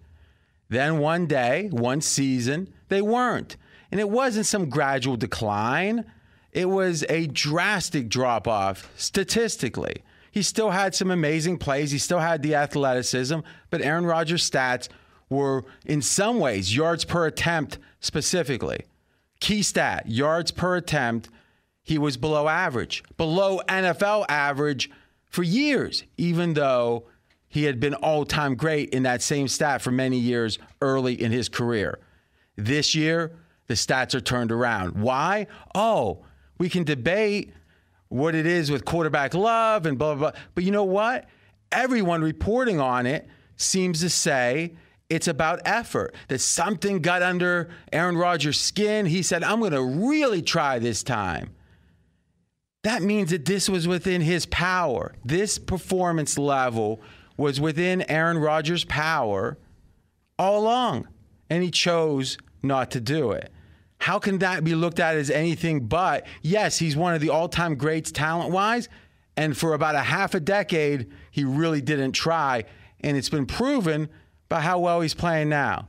Then 0.70 1.00
one 1.00 1.28
day, 1.28 1.68
one 1.72 2.02
season, 2.02 2.74
they 2.90 3.02
weren't. 3.02 3.58
And 3.92 4.00
it 4.00 4.10
wasn't 4.10 4.46
some 4.46 4.70
gradual 4.70 5.18
decline, 5.18 6.06
it 6.52 6.70
was 6.70 7.06
a 7.10 7.28
drastic 7.28 8.10
drop 8.10 8.48
off 8.48 8.90
statistically. 8.98 10.04
He 10.32 10.42
still 10.42 10.72
had 10.72 10.96
some 10.96 11.12
amazing 11.12 11.58
plays, 11.58 11.92
he 11.92 11.98
still 11.98 12.20
had 12.20 12.42
the 12.42 12.56
athleticism, 12.56 13.40
but 13.70 13.82
Aaron 13.82 14.06
Rodgers' 14.06 14.50
stats 14.50 14.88
were, 15.30 15.66
in 15.86 16.02
some 16.02 16.40
ways, 16.40 16.76
yards 16.76 17.06
per 17.06 17.26
attempt 17.26 17.78
specifically. 18.00 18.86
Key 19.40 19.64
stat 19.64 20.08
yards 20.08 20.52
per 20.52 20.76
attempt, 20.76 21.30
he 21.84 21.98
was 21.98 22.16
below 22.16 22.48
average, 22.48 23.04
below 23.18 23.62
NFL 23.68 24.26
average 24.30 24.90
for 25.26 25.44
years, 25.44 26.04
even 26.18 26.54
though 26.54 27.06
he 27.48 27.64
had 27.64 27.80
been 27.80 27.96
all 27.96 28.24
time 28.24 28.56
great 28.56 28.90
in 28.92 29.04
that 29.04 29.22
same 29.22 29.48
stat 29.48 29.82
for 29.82 29.92
many 29.92 30.18
years 30.18 30.60
early 30.82 31.20
in 31.22 31.32
his 31.32 31.50
career. 31.50 32.00
This 32.56 32.94
year, 32.96 33.32
the 33.72 33.76
stats 33.76 34.14
are 34.14 34.22
turned 34.22 34.52
around. 34.52 34.98
Why? 34.98 35.48
Oh, 35.74 36.26
we 36.58 36.68
can 36.68 36.84
debate 36.84 37.54
what 38.10 38.36
it 38.36 38.46
is 38.46 38.70
with 38.70 38.84
quarterback 38.84 39.34
love 39.34 39.86
and 39.86 39.98
blah, 39.98 40.16
blah, 40.16 40.32
blah. 40.32 40.42
But 40.54 40.66
you 40.66 40.72
know 40.72 40.84
what? 40.84 41.26
Everyone 41.72 42.22
reporting 42.22 42.82
on 42.82 43.06
it 43.06 43.30
seems 43.56 44.02
to 44.02 44.10
say 44.10 44.76
it's 45.10 45.30
about 45.30 45.62
effort, 45.64 46.14
that 46.28 46.40
something 46.40 47.00
got 47.00 47.22
under 47.22 47.70
Aaron 47.94 48.18
Rodgers' 48.18 48.60
skin. 48.60 49.06
He 49.06 49.24
said, 49.24 49.42
I'm 49.42 49.60
going 49.62 49.72
to 49.72 49.82
really 49.84 50.42
try 50.42 50.78
this 50.78 51.02
time. 51.02 51.52
That 52.84 53.02
means 53.02 53.30
that 53.30 53.46
this 53.46 53.70
was 53.70 53.88
within 53.88 54.20
his 54.20 54.46
power. 54.48 55.14
This 55.24 55.58
performance 55.58 56.38
level 56.38 57.00
was 57.38 57.62
within 57.62 58.02
Aaron 58.10 58.38
Rodgers' 58.38 58.84
power 58.84 59.58
all 60.38 60.62
along, 60.62 61.08
and 61.50 61.64
he 61.64 61.72
chose 61.72 62.38
not 62.64 62.92
to 62.92 63.00
do 63.00 63.32
it. 63.32 63.52
How 64.02 64.18
can 64.18 64.40
that 64.40 64.64
be 64.64 64.74
looked 64.74 65.00
at 65.00 65.16
as 65.16 65.30
anything 65.30 65.82
but? 65.88 66.26
Yes, 66.42 66.80
he's 66.80 66.96
one 66.98 67.14
of 67.14 67.22
the 67.22 67.30
all 67.30 67.48
time 67.48 67.76
greats 67.76 68.12
talent 68.12 68.52
wise, 68.52 68.90
and 69.38 69.56
for 69.56 69.74
about 69.76 69.94
a 69.94 70.00
half 70.00 70.34
a 70.34 70.40
decade, 70.40 71.12
he 71.30 71.44
really 71.44 71.82
didn't 71.82 72.14
try, 72.14 72.64
and 73.02 73.16
it's 73.16 73.30
been 73.30 73.46
proven 73.46 74.10
by 74.50 74.62
how 74.62 74.80
well 74.80 75.02
he's 75.02 75.14
playing 75.14 75.50
now. 75.50 75.88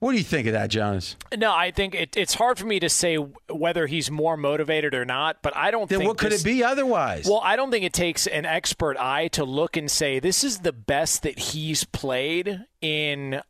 What 0.00 0.12
do 0.12 0.18
you 0.18 0.24
think 0.24 0.46
of 0.46 0.52
that, 0.52 0.68
Jonas? 0.70 1.16
No, 1.36 1.50
I 1.52 1.72
think 1.72 1.92
it, 1.94 2.16
it's 2.16 2.34
hard 2.34 2.56
for 2.56 2.66
me 2.66 2.78
to 2.80 2.88
say 2.88 3.16
whether 3.16 3.88
he's 3.88 4.10
more 4.12 4.36
motivated 4.36 4.94
or 4.94 5.04
not, 5.04 5.38
but 5.42 5.56
I 5.56 5.72
don't 5.72 5.88
Then 5.88 6.00
think. 6.00 6.08
what 6.08 6.18
could 6.18 6.30
this- 6.30 6.42
it 6.42 6.44
be 6.44 6.62
otherwise? 6.62 7.26
Well, 7.26 7.40
I 7.42 7.56
don't 7.56 7.72
think 7.72 7.84
it 7.84 7.92
takes 7.94 8.26
an 8.28 8.44
expert 8.46 8.96
eye 8.98 9.26
to 9.28 9.42
look 9.44 9.76
and 9.76 9.90
say 9.90 10.20
this 10.20 10.44
is 10.44 10.58
the 10.58 10.72
best 10.72 11.24
that 11.24 11.38
he's 11.38 11.82
played 11.82 12.60
in. 12.80 13.40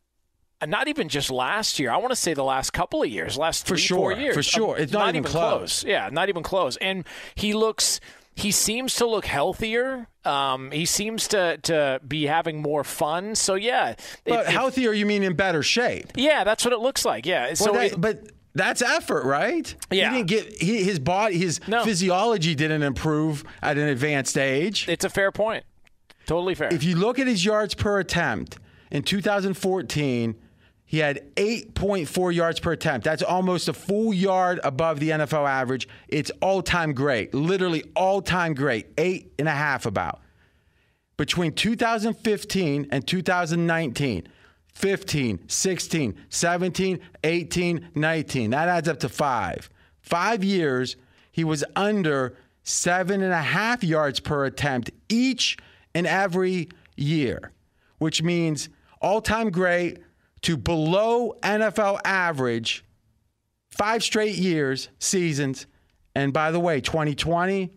Uh, 0.61 0.67
Not 0.67 0.89
even 0.89 1.09
just 1.09 1.31
last 1.31 1.79
year. 1.79 1.91
I 1.91 1.97
want 1.99 2.11
to 2.11 2.17
say 2.17 2.35
the 2.35 2.45
last 2.45 2.73
couple 2.73 3.03
of 3.03 3.09
years, 3.09 3.37
last 3.37 3.63
For 3.67 3.75
three, 3.77 3.79
sure, 3.83 3.97
four 3.99 4.13
years. 4.13 4.35
for 4.35 4.43
sure. 4.43 4.77
Um, 4.77 4.83
It's 4.83 4.93
not 4.93 5.09
even 5.15 5.25
close. 5.25 5.85
Yeah, 5.85 6.09
not 6.13 6.29
even 6.29 6.43
close. 6.43 6.77
And 6.79 7.05
he 7.35 7.55
looks. 7.55 8.01
He 8.35 8.53
seems 8.53 8.95
to 8.97 9.07
look 9.07 9.25
healthier. 9.27 10.07
Um, 10.25 10.71
he 10.71 10.85
seems 10.85 11.27
to 11.29 11.59
to 11.65 12.01
be 12.07 12.27
having 12.27 12.63
more 12.63 12.85
fun. 12.85 13.35
So 13.35 13.55
yeah, 13.55 13.95
but 14.25 14.41
if- 14.41 14.47
healthier, 14.47 14.93
you 14.93 15.07
mean 15.07 15.23
in 15.25 15.35
better 15.35 15.63
shape? 15.63 16.13
yeah, 16.15 16.45
that's 16.45 16.65
what 16.65 16.73
it 16.73 16.79
looks 16.81 17.05
like. 17.05 17.27
Yeah. 17.27 17.55
So 17.55 17.73
that- 17.73 17.93
it- 17.93 18.01
but 18.01 18.23
that's 18.55 18.81
effort, 18.83 19.25
right? 19.25 19.75
Yeah. 19.91 20.11
He 20.11 20.17
didn't 20.19 20.29
get 20.29 20.63
he, 20.63 20.85
his 20.85 20.99
body, 21.01 21.39
his 21.39 21.59
physiology 21.59 22.55
didn't 22.55 22.83
improve 22.83 23.43
at 23.63 23.77
an 23.77 23.89
advanced 23.89 24.39
age. 24.39 24.89
It's 24.89 25.05
a 25.05 25.11
fair 25.11 25.33
point. 25.33 25.65
Totally 26.27 26.55
fair. 26.55 26.73
If 26.73 26.85
you 26.85 26.95
look 26.97 27.19
at 27.19 27.27
his 27.27 27.45
yards 27.45 27.75
per 27.75 27.99
attempt 27.99 28.59
in 28.91 29.03
2014, 29.03 30.35
he 30.89 31.01
had 31.01 31.35
8.4 31.37 32.35
yards 32.35 32.61
per 32.61 32.73
attempt. 32.73 33.05
That's 33.05 33.23
almost 33.23 33.69
a 33.69 33.75
full 33.75 34.15
yard 34.15 34.59
above 34.65 35.01
the 35.01 35.11
NFL 35.11 35.47
average. 35.47 35.87
It's 36.09 36.31
all 36.41 36.63
time 36.63 36.95
great, 36.95 37.35
literally 37.35 37.85
all 37.95 38.23
time 38.23 38.55
great, 38.55 38.87
eight 38.97 39.31
and 39.39 39.47
a 39.47 39.53
half 39.53 39.85
about. 39.85 40.23
Between 41.19 41.53
2015 41.53 42.89
and 42.91 43.07
2019, 43.07 44.29
15, 44.73 45.41
16, 45.47 46.15
17, 46.31 47.01
18, 47.23 47.89
19. 47.95 48.51
That 48.51 48.69
adds 48.69 48.89
up 48.89 49.01
to 49.01 49.11
five. 49.11 49.69
Five 50.01 50.43
years, 50.43 50.97
he 51.31 51.45
was 51.45 51.65
under 51.77 52.35
seven 52.63 53.23
and 53.23 53.35
a 53.35 53.43
half 53.43 53.85
yards 53.85 54.21
per 54.21 54.47
attempt 54.47 54.91
each 55.11 55.59
and 55.95 56.07
every 56.07 56.71
year, 56.97 57.53
which 57.99 58.23
means 58.23 58.71
all 59.03 59.21
time 59.21 59.51
great 59.51 59.99
to 60.43 60.57
below 60.57 61.35
NFL 61.43 62.01
average, 62.05 62.85
five 63.71 64.03
straight 64.03 64.37
years, 64.37 64.89
seasons. 64.99 65.67
And 66.15 66.33
by 66.33 66.51
the 66.51 66.61
way, 66.61 66.81
2020, 66.81 67.71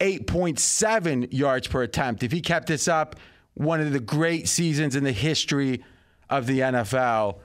8.7 0.00 1.28
yards 1.32 1.66
per 1.66 1.82
attempt. 1.82 2.22
If 2.22 2.32
he 2.32 2.40
kept 2.40 2.66
this 2.68 2.88
up, 2.88 3.16
one 3.54 3.80
of 3.80 3.92
the 3.92 4.00
great 4.00 4.48
seasons 4.48 4.96
in 4.96 5.04
the 5.04 5.12
history 5.12 5.82
of 6.28 6.46
the 6.46 6.60
NFL. 6.60 7.38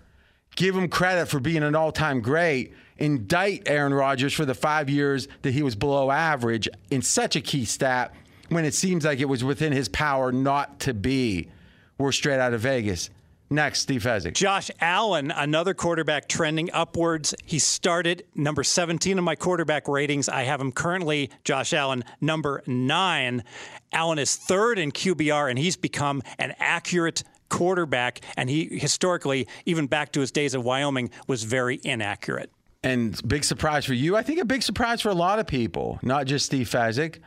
Give 0.56 0.76
him 0.76 0.90
credit 0.90 1.28
for 1.28 1.40
being 1.40 1.64
an 1.64 1.76
all 1.76 1.92
time 1.92 2.22
great. 2.22 2.74
Indict 2.98 3.64
Aaron 3.66 3.94
Rodgers 3.94 4.34
for 4.34 4.46
the 4.46 4.54
five 4.54 4.90
years 4.90 5.28
that 5.42 5.54
he 5.54 5.64
was 5.64 5.76
below 5.76 6.12
average 6.12 6.68
in 6.90 7.02
such 7.02 7.36
a 7.36 7.42
key 7.42 7.66
stat 7.66 8.14
when 8.50 8.66
it 8.66 8.74
seems 8.74 9.06
like 9.06 9.20
it 9.20 9.30
was 9.30 9.44
within 9.44 9.72
his 9.72 9.88
power 9.88 10.32
not 10.32 10.82
to 10.82 10.94
be. 10.94 11.50
We're 11.98 12.12
straight 12.12 12.40
out 12.40 12.54
of 12.54 12.62
Vegas. 12.62 13.10
Next, 13.52 13.82
Steve 13.82 14.02
Fezzik. 14.02 14.34
Josh 14.34 14.72
Allen, 14.80 15.30
another 15.30 15.74
quarterback 15.74 16.30
trending 16.30 16.70
upwards. 16.72 17.36
He 17.46 17.60
started 17.60 18.24
number 18.34 18.64
17 18.64 19.18
in 19.18 19.24
my 19.26 19.36
quarterback 19.36 19.90
ratings. 19.90 20.30
I 20.30 20.44
have 20.44 20.62
him 20.62 20.72
currently, 20.72 21.30
Josh 21.44 21.74
Allen, 21.74 22.06
number 22.22 22.64
nine. 22.66 23.44
Allen 23.92 24.20
is 24.20 24.38
third 24.38 24.80
in 24.80 24.94
QBR, 24.94 25.50
and 25.50 25.60
he's 25.60 25.76
become 25.76 26.22
an 26.40 26.56
accurate 26.60 27.24
quarterback. 27.50 28.22
And 28.38 28.50
he 28.50 28.70
historically, 28.72 29.50
even 29.66 29.86
back 29.86 30.14
to 30.14 30.22
his 30.22 30.32
days 30.32 30.56
at 30.56 30.64
Wyoming, 30.64 31.10
was 31.28 31.44
very 31.44 31.82
inaccurate. 31.84 32.50
And 32.84 33.22
big 33.28 33.44
surprise 33.44 33.84
for 33.84 33.94
you. 33.94 34.16
I 34.16 34.24
think 34.24 34.40
a 34.40 34.46
big 34.46 34.64
surprise 34.64 35.02
for 35.02 35.10
a 35.10 35.14
lot 35.14 35.40
of 35.40 35.46
people, 35.46 36.00
not 36.02 36.26
just 36.26 36.46
Steve 36.46 36.70
Fezzik. 36.70 37.20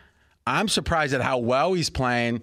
I'm 0.47 0.69
surprised 0.69 1.13
at 1.13 1.21
how 1.21 1.37
well 1.37 1.75
he's 1.75 1.91
playing. 1.91 2.41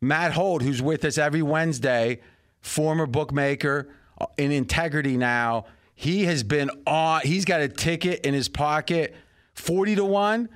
Matt 0.00 0.32
Holt, 0.32 0.62
who's 0.62 0.80
with 0.80 1.04
us 1.04 1.18
every 1.18 1.42
Wednesday, 1.42 2.20
former 2.64 3.06
bookmaker 3.06 3.88
uh, 4.18 4.26
in 4.36 4.50
integrity 4.50 5.16
now. 5.16 5.66
He 5.94 6.24
has 6.24 6.42
been 6.42 6.70
on, 6.86 7.20
he's 7.22 7.44
got 7.44 7.60
a 7.60 7.68
ticket 7.68 8.24
in 8.24 8.34
his 8.34 8.48
pocket 8.48 9.14
40 9.54 9.96
to 9.96 10.04
1, 10.04 10.48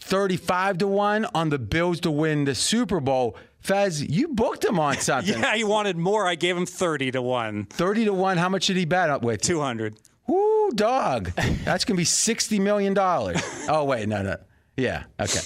35 0.00 0.78
to 0.78 0.88
1 0.88 1.26
on 1.32 1.50
the 1.50 1.58
Bills 1.58 2.00
to 2.00 2.10
win 2.10 2.44
the 2.44 2.54
Super 2.54 2.98
Bowl. 2.98 3.36
Fez, 3.60 4.02
you 4.02 4.28
booked 4.28 4.64
him 4.64 4.80
on 4.80 4.96
something. 4.98 5.38
Yeah, 5.38 5.54
he 5.54 5.62
wanted 5.62 5.96
more. 5.96 6.26
I 6.26 6.34
gave 6.34 6.56
him 6.56 6.66
30 6.66 7.12
to 7.12 7.22
1. 7.22 7.66
30 7.66 8.06
to 8.06 8.12
1. 8.12 8.38
How 8.38 8.48
much 8.48 8.66
did 8.66 8.76
he 8.76 8.84
bet 8.86 9.10
up 9.10 9.22
with? 9.22 9.40
200. 9.42 9.96
Woo, 10.26 10.70
dog. 10.72 11.32
That's 11.64 11.84
going 11.84 11.96
to 11.96 12.00
be 12.00 12.04
$60 12.04 12.60
million. 12.60 12.96
Oh, 12.98 13.84
wait, 13.84 14.08
no, 14.08 14.22
no. 14.22 14.36
Yeah, 14.76 15.04
okay. 15.20 15.40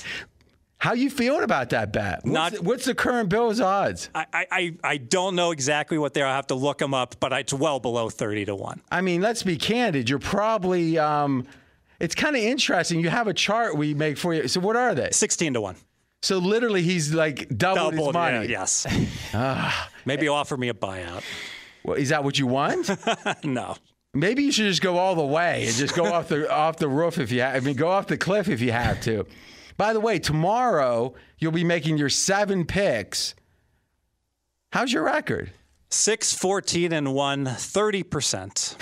How 0.85 0.93
you 0.93 1.09
feeling 1.09 1.45
about 1.45 1.71
that 1.71 1.95
bet? 1.95 2.17
What's, 2.25 2.27
Not- 2.27 2.53
the, 2.53 2.63
what's 2.63 2.85
the 2.85 2.95
current 2.95 3.31
Bills 3.31 3.59
odds? 3.59 4.11
I, 4.15 4.27
I, 4.35 4.77
I 4.85 4.97
don't 4.99 5.35
know 5.35 5.51
exactly 5.51 5.97
what 5.97 6.13
they're. 6.13 6.27
I'll 6.27 6.35
have 6.35 6.49
to 6.49 6.55
look 6.55 6.77
them 6.77 6.93
up, 6.93 7.17
but 7.21 7.33
it's 7.33 7.55
well 7.55 7.81
below 7.81 8.11
30 8.11 8.45
to 8.45 8.55
1. 8.55 8.83
I 8.93 9.01
mean, 9.01 9.23
let's 9.23 9.43
be 9.43 9.57
candid. 9.57 10.11
You're 10.11 10.19
probably 10.19 10.99
um, 10.99 11.47
It's 12.01 12.15
kind 12.15 12.37
of 12.37 12.43
interesting. 12.43 13.01
You 13.01 13.09
have 13.09 13.29
a 13.29 13.33
chart 13.33 13.79
we 13.79 13.95
make 13.95 14.19
for 14.19 14.35
you. 14.35 14.47
So 14.47 14.61
what 14.61 14.77
are 14.77 14.95
they? 14.95 15.09
16 15.11 15.55
to 15.55 15.63
1. 15.63 15.75
So 16.21 16.37
literally, 16.37 16.83
he's 16.83 17.15
like 17.15 17.49
doubled, 17.57 17.95
his 17.95 18.13
money. 18.13 18.49
yeah, 18.49 18.61
yes. 18.61 18.87
Ah. 19.33 19.91
Maybe 20.05 20.29
offer 20.29 20.59
me 20.59 20.69
a 20.69 20.75
buyout. 20.75 21.23
Well, 21.83 21.97
is 21.97 22.11
that 22.11 22.25
what 22.25 22.39
you 22.39 22.47
want? 22.47 22.91
no. 23.43 23.77
Maybe 24.13 24.43
you 24.43 24.53
should 24.53 24.67
just 24.67 24.83
go 24.83 24.99
all 24.99 25.15
the 25.15 25.25
way 25.25 25.65
and 25.67 25.75
just 25.75 25.95
go 25.97 26.13
off 26.13 26.29
the 26.29 26.53
off 26.55 26.77
the 26.77 26.89
roof 26.89 27.17
if 27.17 27.33
you. 27.33 27.41
Ha- 27.41 27.53
I 27.55 27.61
mean, 27.61 27.75
go 27.75 27.89
off 27.89 28.07
the 28.07 28.19
cliff 28.19 28.51
if 28.51 28.61
you 28.61 28.71
have 28.73 29.01
to. 29.03 29.27
By 29.77 29.93
the 29.93 30.01
way, 30.01 30.19
tomorrow 30.19 31.15
you'll 31.39 31.53
be 31.53 31.65
making 31.65 31.99
your 31.99 32.09
seven 32.09 32.65
picks. 32.65 33.35
How's 34.73 34.93
your 34.93 35.05
record? 35.05 35.53
6, 35.91 36.35
14, 36.35 36.93
and 36.93 37.15
1, 37.15 37.45
30%. 37.45 38.77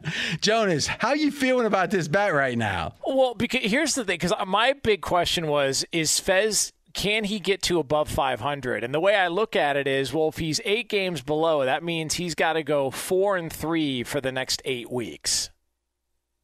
Jonas, 0.40 0.86
how 0.86 1.08
are 1.08 1.16
you 1.16 1.30
feeling 1.30 1.66
about 1.66 1.90
this 1.90 2.08
bet 2.08 2.32
right 2.32 2.56
now? 2.56 2.94
Well, 3.06 3.34
because 3.34 3.60
here's 3.62 3.94
the 3.94 4.04
thing, 4.04 4.18
because 4.18 4.32
my 4.46 4.72
big 4.72 5.02
question 5.02 5.48
was: 5.48 5.84
Is 5.92 6.18
Fez 6.18 6.72
can 6.94 7.24
he 7.24 7.38
get 7.38 7.60
to 7.62 7.78
above 7.78 8.08
500? 8.08 8.82
And 8.82 8.94
the 8.94 9.00
way 9.00 9.14
I 9.14 9.28
look 9.28 9.54
at 9.54 9.76
it 9.76 9.86
is, 9.86 10.14
well, 10.14 10.28
if 10.28 10.38
he's 10.38 10.60
eight 10.64 10.88
games 10.88 11.20
below, 11.20 11.64
that 11.64 11.82
means 11.82 12.14
he's 12.14 12.34
got 12.34 12.54
to 12.54 12.62
go 12.62 12.90
four 12.90 13.36
and 13.36 13.52
three 13.52 14.02
for 14.02 14.20
the 14.20 14.32
next 14.32 14.62
eight 14.64 14.90
weeks 14.90 15.50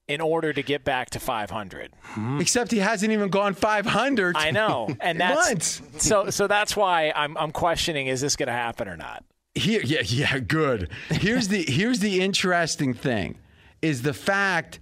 in 0.09 0.21
order 0.21 0.53
to 0.53 0.63
get 0.63 0.85
back 0.85 1.11
to 1.11 1.21
500. 1.21 1.91
Hmm. 2.01 2.41
Except 2.41 2.73
he 2.73 2.79
hasn't 2.79 3.13
even 3.13 3.29
gone 3.29 3.55
500. 3.55 4.37
I 4.37 4.51
know, 4.51 4.89
and 5.01 5.21
that's 5.21 5.81
Once. 5.81 6.03
so. 6.03 6.31
So 6.31 6.47
that's 6.47 6.75
why 6.77 7.13
I'm 7.15 7.37
I'm 7.37 7.53
questioning: 7.53 8.07
Is 8.09 8.21
this 8.21 8.35
going 8.35 8.49
to 8.49 8.53
happen 8.53 8.89
or 8.89 8.97
not? 8.97 9.25
Here, 9.55 9.83
yeah, 9.85 10.03
yeah, 10.05 10.39
good. 10.39 10.91
Here's 11.11 11.49
the 11.49 11.63
here's 11.63 12.01
the 12.01 12.21
interesting 12.21 12.95
thing, 12.95 13.39
is 13.83 14.03
the 14.03 14.15
fact 14.15 14.81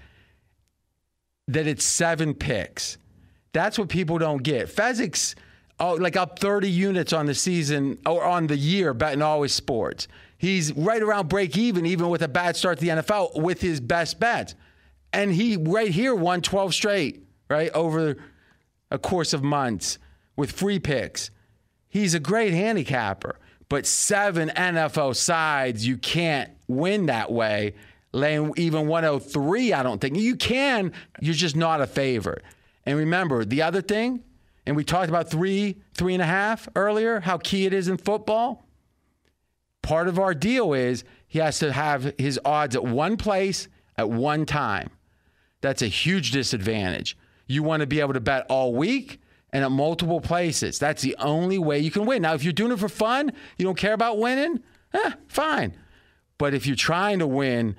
that 1.48 1.66
it's 1.66 1.84
seven 1.84 2.34
picks. 2.34 2.98
That's 3.52 3.78
what 3.78 3.88
people 3.88 4.18
don't 4.18 4.42
get. 4.42 4.68
Fezzik's 4.68 5.34
oh, 5.80 5.94
like 5.94 6.16
up 6.16 6.38
30 6.38 6.70
units 6.70 7.12
on 7.12 7.26
the 7.26 7.34
season 7.34 7.98
or 8.06 8.24
on 8.24 8.46
the 8.46 8.56
year 8.56 8.94
betting 8.94 9.22
always 9.22 9.52
sports. 9.52 10.08
He's 10.38 10.72
right 10.74 11.02
around 11.02 11.28
break 11.28 11.56
even, 11.56 11.86
even 11.86 12.08
with 12.10 12.22
a 12.22 12.28
bad 12.28 12.56
start 12.56 12.78
to 12.78 12.84
the 12.84 12.90
NFL 12.90 13.40
with 13.40 13.60
his 13.60 13.80
best 13.80 14.20
bets. 14.20 14.54
And 15.16 15.32
he 15.32 15.56
right 15.56 15.90
here 15.90 16.14
won 16.14 16.42
12 16.42 16.74
straight, 16.74 17.24
right, 17.48 17.70
over 17.72 18.18
a 18.90 18.98
course 18.98 19.32
of 19.32 19.42
months 19.42 19.98
with 20.36 20.52
free 20.52 20.78
picks. 20.78 21.30
He's 21.88 22.12
a 22.12 22.20
great 22.20 22.52
handicapper, 22.52 23.38
but 23.70 23.86
seven 23.86 24.50
NFL 24.50 25.16
sides, 25.16 25.86
you 25.86 25.96
can't 25.96 26.50
win 26.68 27.06
that 27.06 27.32
way. 27.32 27.76
Laying 28.12 28.52
even 28.58 28.88
103, 28.88 29.72
I 29.72 29.82
don't 29.82 30.02
think. 30.02 30.18
You 30.18 30.36
can, 30.36 30.92
you're 31.22 31.32
just 31.32 31.56
not 31.56 31.80
a 31.80 31.86
favorite. 31.86 32.42
And 32.84 32.98
remember, 32.98 33.46
the 33.46 33.62
other 33.62 33.80
thing, 33.80 34.22
and 34.66 34.76
we 34.76 34.84
talked 34.84 35.08
about 35.08 35.30
three, 35.30 35.78
three 35.94 36.12
and 36.12 36.22
a 36.22 36.26
half 36.26 36.68
earlier, 36.76 37.20
how 37.20 37.38
key 37.38 37.64
it 37.64 37.72
is 37.72 37.88
in 37.88 37.96
football. 37.96 38.66
Part 39.80 40.08
of 40.08 40.18
our 40.18 40.34
deal 40.34 40.74
is 40.74 41.04
he 41.26 41.38
has 41.38 41.58
to 41.60 41.72
have 41.72 42.12
his 42.18 42.38
odds 42.44 42.76
at 42.76 42.84
one 42.84 43.16
place 43.16 43.68
at 43.96 44.10
one 44.10 44.44
time. 44.44 44.90
That's 45.66 45.82
a 45.82 45.88
huge 45.88 46.30
disadvantage. 46.30 47.16
You 47.48 47.64
want 47.64 47.80
to 47.80 47.88
be 47.88 47.98
able 47.98 48.12
to 48.12 48.20
bet 48.20 48.46
all 48.48 48.72
week 48.72 49.20
and 49.52 49.64
at 49.64 49.72
multiple 49.72 50.20
places. 50.20 50.78
That's 50.78 51.02
the 51.02 51.16
only 51.18 51.58
way 51.58 51.80
you 51.80 51.90
can 51.90 52.06
win. 52.06 52.22
Now, 52.22 52.34
if 52.34 52.44
you're 52.44 52.52
doing 52.52 52.70
it 52.70 52.78
for 52.78 52.88
fun, 52.88 53.32
you 53.58 53.64
don't 53.64 53.76
care 53.76 53.92
about 53.92 54.18
winning, 54.18 54.62
eh, 54.94 55.12
fine. 55.26 55.76
But 56.38 56.54
if 56.54 56.68
you're 56.68 56.76
trying 56.76 57.18
to 57.18 57.26
win 57.26 57.74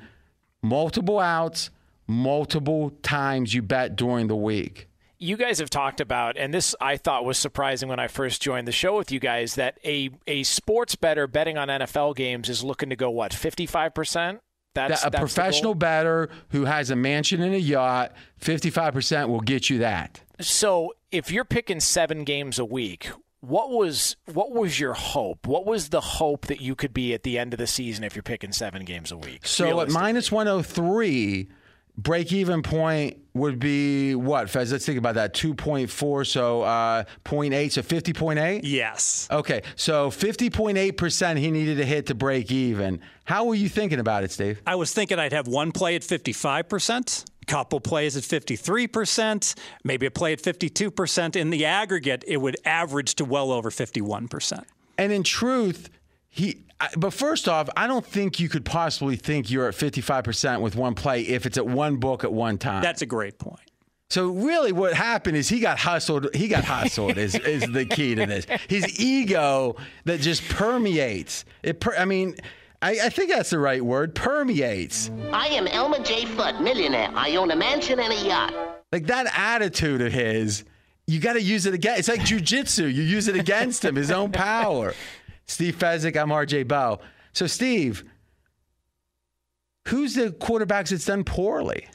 multiple 0.61 1.17
outs, 1.17 1.69
multiple 2.07 2.91
times 3.03 3.53
you 3.53 3.61
bet 3.61 3.95
during 3.95 4.27
the 4.27 4.35
week. 4.35 4.89
You 5.17 5.37
guys 5.37 5.59
have 5.59 5.69
talked 5.69 6.01
about, 6.01 6.37
and 6.37 6.53
this 6.53 6.75
I 6.81 6.97
thought 6.97 7.23
was 7.23 7.37
surprising 7.37 7.87
when 7.87 7.99
I 7.99 8.07
first 8.07 8.41
joined 8.41 8.67
the 8.67 8.73
show 8.73 8.97
with 8.97 9.13
you 9.13 9.19
guys, 9.21 9.55
that 9.55 9.79
a, 9.85 10.09
a 10.27 10.43
sports 10.43 10.95
better 10.95 11.25
betting 11.25 11.57
on 11.57 11.69
NFL 11.69 12.17
games 12.17 12.49
is 12.49 12.65
looking 12.65 12.89
to 12.89 12.97
go, 12.97 13.09
what, 13.09 13.31
55%? 13.31 14.39
That's 14.77 15.01
that, 15.01 15.07
a 15.07 15.11
that's 15.11 15.19
professional 15.19 15.75
batter 15.75 16.29
who 16.49 16.65
has 16.65 16.89
a 16.91 16.95
mansion 16.95 17.41
and 17.41 17.53
a 17.53 17.59
yacht. 17.59 18.13
Fifty-five 18.37 18.93
percent 18.93 19.29
will 19.29 19.41
get 19.41 19.69
you 19.69 19.79
that. 19.79 20.21
So 20.39 20.93
if 21.11 21.31
you're 21.31 21.45
picking 21.45 21.79
seven 21.79 22.23
games 22.23 22.59
a 22.59 22.65
week, 22.65 23.09
what 23.41 23.71
was 23.71 24.15
what 24.33 24.51
was 24.51 24.79
your 24.79 24.93
hope? 24.93 25.47
What 25.47 25.65
was 25.65 25.89
the 25.89 26.01
hope 26.01 26.45
that 26.47 26.61
you 26.61 26.75
could 26.75 26.93
be 26.93 27.13
at 27.13 27.23
the 27.23 27.39
end 27.39 27.53
of 27.53 27.57
the 27.57 27.67
season 27.67 28.03
if 28.03 28.15
you're 28.15 28.23
picking 28.23 28.51
seven 28.51 28.85
games 28.85 29.11
a 29.11 29.17
week? 29.17 29.47
So 29.47 29.81
at 29.81 29.89
minus 29.89 30.31
one 30.31 30.47
hundred 30.47 30.67
three, 30.67 31.49
break 31.97 32.31
even 32.31 32.61
point 32.61 33.17
would 33.33 33.59
be 33.59 34.15
what, 34.15 34.49
Fez? 34.49 34.71
Let's 34.71 34.85
think 34.85 34.97
about 34.97 35.15
that. 35.15 35.33
2.4, 35.33 36.27
so 36.27 36.61
uh, 36.63 37.03
0.8, 37.25 37.71
so 37.71 37.81
50.8? 37.81 38.61
Yes. 38.63 39.27
Okay, 39.31 39.61
so 39.75 40.09
50.8% 40.09 41.37
he 41.37 41.51
needed 41.51 41.77
to 41.77 41.85
hit 41.85 42.07
to 42.07 42.15
break 42.15 42.51
even. 42.51 42.99
How 43.25 43.45
were 43.45 43.55
you 43.55 43.69
thinking 43.69 43.99
about 43.99 44.23
it, 44.23 44.31
Steve? 44.31 44.61
I 44.65 44.75
was 44.75 44.93
thinking 44.93 45.19
I'd 45.19 45.33
have 45.33 45.47
one 45.47 45.71
play 45.71 45.95
at 45.95 46.01
55%, 46.01 47.25
couple 47.47 47.79
plays 47.79 48.17
at 48.17 48.23
53%, 48.23 49.55
maybe 49.83 50.05
a 50.05 50.11
play 50.11 50.33
at 50.33 50.41
52%. 50.41 51.35
In 51.35 51.49
the 51.49 51.65
aggregate, 51.65 52.23
it 52.27 52.37
would 52.37 52.57
average 52.65 53.15
to 53.15 53.25
well 53.25 53.51
over 53.51 53.69
51%. 53.69 54.63
And 54.97 55.11
in 55.11 55.23
truth, 55.23 55.89
he. 56.29 56.63
I- 56.79 56.89
But 56.97 57.11
first 57.13 57.47
off, 57.49 57.69
I 57.75 57.87
don't 57.87 58.05
think 58.05 58.39
you 58.39 58.49
could 58.49 58.65
possibly 58.65 59.15
think 59.15 59.49
you're 59.49 59.67
at 59.67 59.73
55% 59.75 60.61
with 60.61 60.75
one 60.75 60.93
play 60.95 61.21
if 61.21 61.45
it's 61.45 61.57
at 61.57 61.65
one 61.65 61.97
book 61.97 62.23
at 62.23 62.31
one 62.31 62.57
time. 62.57 62.81
That's 62.83 63.01
a 63.01 63.05
great 63.05 63.39
point. 63.39 63.59
So 64.09 64.27
really, 64.29 64.71
what 64.71 64.93
happened 64.93 65.35
is 65.35 65.49
he 65.49 65.59
got 65.59 65.77
hustled. 65.79 66.33
He 66.33 66.47
got 66.47 66.63
hustled 66.63 67.17
is, 67.17 67.35
is 67.35 67.63
the 67.63 67.83
key 67.85 68.15
to 68.15 68.25
this. 68.25 68.45
His 68.69 68.99
ego 69.01 69.75
that 70.05 70.21
just 70.21 70.47
permeates. 70.47 71.43
It. 71.61 71.81
Per, 71.81 71.93
I 71.95 72.05
mean, 72.05 72.35
I, 72.81 72.91
I 73.03 73.09
think 73.09 73.31
that's 73.31 73.49
the 73.49 73.59
right 73.59 73.83
word. 73.83 74.15
Permeates. 74.15 75.11
I 75.33 75.47
am 75.47 75.67
Elmer 75.67 75.99
J. 76.03 76.23
Fudd, 76.23 76.61
millionaire. 76.61 77.09
I 77.15 77.35
own 77.35 77.51
a 77.51 77.55
mansion 77.57 77.99
and 77.99 78.13
a 78.13 78.25
yacht. 78.25 78.53
Like 78.93 79.07
that 79.07 79.27
attitude 79.37 79.99
of 80.01 80.13
his, 80.13 80.63
you 81.05 81.19
got 81.19 81.33
to 81.33 81.41
use 81.41 81.65
it 81.65 81.73
again. 81.73 81.99
It's 81.99 82.07
like 82.07 82.21
jujitsu. 82.21 82.83
You 82.83 83.01
use 83.03 83.27
it 83.27 83.35
against 83.35 83.83
him, 83.83 83.95
his 83.95 84.09
own 84.11 84.31
power. 84.31 84.93
Steve 85.47 85.75
Fezzik, 85.77 86.19
I'm 86.19 86.29
RJ 86.29 86.67
Bell. 86.67 87.01
So, 87.33 87.47
Steve, 87.47 88.03
who's 89.87 90.15
the 90.15 90.31
quarterbacks 90.31 90.89
that's 90.89 91.05
done 91.05 91.23
poorly? 91.23 91.87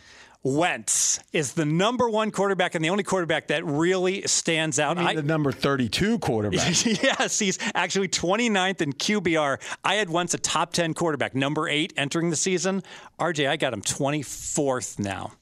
Wentz 0.45 1.21
is 1.33 1.53
the 1.53 1.65
number 1.65 2.09
one 2.09 2.33
quarterback 2.33 2.75
and 2.75 2.85
the 2.85 2.91
only 2.91 3.05
quarterback 3.05 3.47
that 3.49 3.65
really 3.65 4.23
stands 4.23 4.81
out. 4.81 4.99
I 4.99 5.05
mean, 5.05 5.17
the 5.17 5.23
number 5.23 5.53
32 5.53 6.19
quarterback. 6.19 6.59
yes, 6.85 7.39
he's 7.39 7.59
actually 7.75 8.09
29th 8.09 8.81
in 8.81 8.93
QBR. 8.93 9.61
I 9.85 9.95
had 9.95 10.11
once 10.11 10.35
a 10.35 10.39
top 10.39 10.73
10 10.73 10.95
quarterback, 10.95 11.37
number 11.37 11.69
eight 11.69 11.93
entering 11.97 12.31
the 12.31 12.37
season. 12.37 12.83
RJ, 13.21 13.49
I 13.49 13.57
got 13.57 13.73
him 13.73 13.83
24th 13.83 14.99
now. 14.99 15.33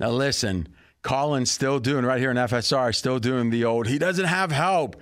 Now 0.00 0.10
listen, 0.10 0.68
Colin's 1.02 1.50
still 1.50 1.78
doing 1.78 2.04
right 2.04 2.18
here 2.18 2.32
in 2.32 2.36
FSR, 2.36 2.92
still 2.92 3.20
doing 3.20 3.50
the 3.50 3.64
old. 3.64 3.86
He 3.86 3.98
doesn't 3.98 4.26
have 4.26 4.50
help, 4.50 4.96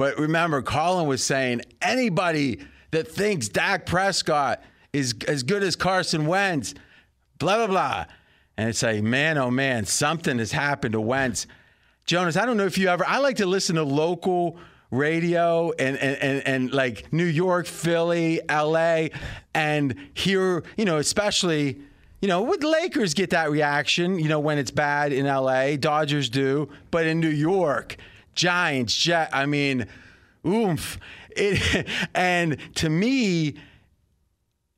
but 0.00 0.18
remember, 0.18 0.62
Colin 0.62 1.06
was 1.06 1.22
saying 1.22 1.60
anybody 1.82 2.60
that 2.90 3.06
thinks 3.06 3.50
Dak 3.50 3.84
Prescott 3.84 4.62
is 4.94 5.14
as 5.28 5.42
good 5.42 5.62
as 5.62 5.76
Carson 5.76 6.24
Wentz, 6.24 6.72
blah 7.38 7.58
blah 7.58 7.66
blah, 7.66 8.06
and 8.56 8.70
it's 8.70 8.82
like, 8.82 9.02
man, 9.02 9.36
oh 9.36 9.50
man, 9.50 9.84
something 9.84 10.38
has 10.38 10.52
happened 10.52 10.94
to 10.94 11.02
Wentz. 11.02 11.46
Jonas, 12.06 12.38
I 12.38 12.46
don't 12.46 12.56
know 12.56 12.64
if 12.64 12.78
you 12.78 12.88
ever. 12.88 13.04
I 13.06 13.18
like 13.18 13.36
to 13.36 13.46
listen 13.46 13.76
to 13.76 13.82
local 13.82 14.56
radio 14.90 15.70
and, 15.72 15.98
and, 15.98 16.16
and, 16.16 16.46
and 16.46 16.72
like 16.72 17.12
New 17.12 17.26
York, 17.26 17.66
Philly, 17.66 18.40
LA, 18.50 19.08
and 19.54 19.94
hear, 20.14 20.64
you 20.78 20.86
know, 20.86 20.96
especially, 20.96 21.78
you 22.22 22.28
know, 22.28 22.40
would 22.40 22.64
Lakers 22.64 23.12
get 23.12 23.28
that 23.30 23.50
reaction, 23.50 24.18
you 24.18 24.30
know, 24.30 24.40
when 24.40 24.56
it's 24.56 24.70
bad 24.70 25.12
in 25.12 25.26
LA? 25.26 25.76
Dodgers 25.76 26.30
do. 26.30 26.70
But 26.90 27.06
in 27.06 27.20
New 27.20 27.28
York, 27.28 27.98
Giants, 28.34 28.96
Jet, 28.96 29.30
I 29.32 29.46
mean, 29.46 29.86
oomph. 30.46 30.98
It, 31.30 31.86
and 32.14 32.56
to 32.76 32.88
me, 32.88 33.54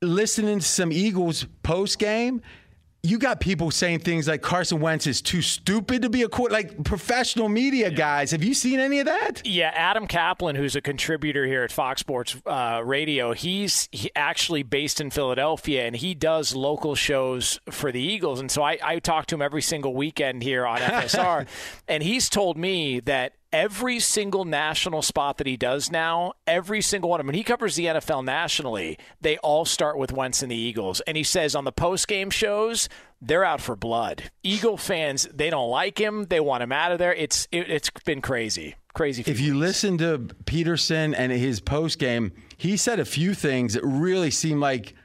listening 0.01 0.59
to 0.59 0.65
some 0.65 0.91
Eagles 0.91 1.45
post 1.63 1.99
game, 1.99 2.41
you 3.05 3.17
got 3.17 3.41
people 3.41 3.69
saying 3.69 3.99
things 3.99 4.29
like 4.29 4.41
Carson 4.41 4.79
Wentz 4.79 5.07
is 5.07 5.21
too 5.21 5.41
stupid 5.41 6.03
to 6.03 6.09
be 6.09 6.21
a 6.23 6.29
court, 6.29 6.53
like 6.53 6.85
professional 6.85 7.49
media 7.49 7.91
guys. 7.91 8.31
Have 8.31 8.45
you 8.45 8.53
seen 8.53 8.79
any 8.79 8.99
of 8.99 9.07
that? 9.07 9.45
Yeah, 9.45 9.73
Adam 9.75 10.07
Caplan, 10.07 10.55
who's 10.55 10.77
a 10.77 10.81
contributor 10.81 11.45
here 11.45 11.63
at 11.63 11.71
Fox 11.73 11.99
Sports 11.99 12.37
uh, 12.45 12.81
Radio, 12.83 13.33
he's 13.33 13.89
he 13.91 14.09
actually 14.15 14.63
based 14.63 15.01
in 15.01 15.09
Philadelphia 15.09 15.85
and 15.85 15.97
he 15.97 16.13
does 16.13 16.55
local 16.55 16.95
shows 16.95 17.59
for 17.69 17.91
the 17.91 17.99
Eagles. 17.99 18.39
And 18.39 18.49
so 18.49 18.63
I, 18.63 18.77
I 18.81 18.99
talk 18.99 19.25
to 19.27 19.35
him 19.35 19.41
every 19.41 19.61
single 19.61 19.93
weekend 19.93 20.41
here 20.41 20.65
on 20.65 20.77
FSR, 20.79 21.45
and 21.89 22.03
he's 22.03 22.29
told 22.29 22.57
me 22.57 23.01
that 23.01 23.33
every 23.53 23.99
single 23.99 24.43
national 24.43 25.03
spot 25.03 25.37
that 25.37 25.47
he 25.47 25.55
does 25.55 25.91
now, 25.91 26.33
every 26.47 26.81
single 26.81 27.11
one 27.11 27.19
of 27.19 27.25
them, 27.25 27.27
when 27.27 27.35
he 27.35 27.43
covers 27.43 27.75
the 27.75 27.85
NFL 27.85 28.25
nationally, 28.25 28.97
they 29.21 29.37
all 29.37 29.63
start 29.63 29.97
with 29.97 30.11
Wentz 30.11 30.41
and 30.41 30.51
the 30.51 30.55
Eagles. 30.55 30.99
And 31.01 31.15
he 31.15 31.23
says 31.23 31.55
on 31.55 31.63
the 31.63 31.71
post 31.71 32.07
game 32.07 32.31
shows, 32.31 32.89
they're 33.21 33.45
out 33.45 33.61
for 33.61 33.75
blood. 33.75 34.31
Eagle 34.41 34.75
fans, 34.75 35.29
they 35.31 35.49
don't 35.49 35.69
like 35.69 36.01
him. 36.01 36.25
They 36.25 36.39
want 36.39 36.63
him 36.63 36.71
out 36.71 36.91
of 36.91 36.97
there. 36.97 37.13
It's 37.13 37.47
it, 37.51 37.69
has 37.69 37.89
been 38.03 38.21
crazy, 38.21 38.75
crazy. 38.93 39.23
If 39.25 39.39
you 39.39 39.55
listen 39.55 39.97
to 39.99 40.17
Pederson 40.45 41.13
and 41.15 41.31
his 41.31 41.61
post 41.61 41.99
game, 41.99 42.33
he 42.57 42.75
said 42.75 42.99
a 42.99 43.05
few 43.05 43.33
things 43.33 43.75
that 43.75 43.83
really 43.85 44.31
seemed 44.31 44.59
like 44.59 44.95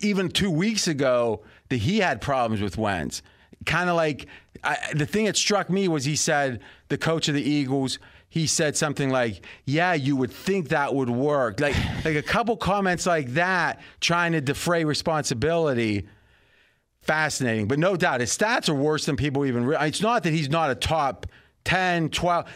even 0.00 0.30
two 0.30 0.50
weeks 0.50 0.86
ago 0.86 1.42
that 1.68 1.78
he 1.78 1.98
had 1.98 2.20
problems 2.20 2.62
with 2.62 2.78
Wentz. 2.78 3.20
Kind 3.66 3.90
of 3.90 3.96
like 3.96 4.26
I, 4.62 4.78
the 4.94 5.06
thing 5.06 5.24
that 5.26 5.36
struck 5.36 5.70
me 5.70 5.88
was 5.88 6.04
he 6.04 6.16
said 6.16 6.60
the 6.88 6.98
coach 6.98 7.28
of 7.28 7.34
the 7.34 7.42
Eagles. 7.42 7.98
He 8.28 8.46
said 8.46 8.76
something 8.76 9.10
like, 9.10 9.44
"Yeah, 9.64 9.94
you 9.94 10.16
would 10.16 10.30
think 10.30 10.68
that 10.68 10.94
would 10.94 11.10
work." 11.10 11.60
Like 11.60 11.76
like 12.04 12.16
a 12.16 12.22
couple 12.22 12.56
comments 12.56 13.06
like 13.06 13.28
that, 13.34 13.80
trying 14.00 14.32
to 14.32 14.40
defray 14.40 14.84
responsibility 14.84 16.06
fascinating. 17.02 17.66
But 17.66 17.78
no 17.78 17.96
doubt, 17.96 18.20
his 18.20 18.36
stats 18.36 18.68
are 18.68 18.74
worse 18.74 19.06
than 19.06 19.16
people 19.16 19.44
even 19.44 19.64
realize. 19.64 19.88
It's 19.88 20.02
not 20.02 20.22
that 20.24 20.32
he's 20.32 20.50
not 20.50 20.70
a 20.70 20.74
top 20.74 21.26
10, 21.64 22.10
12. 22.10 22.46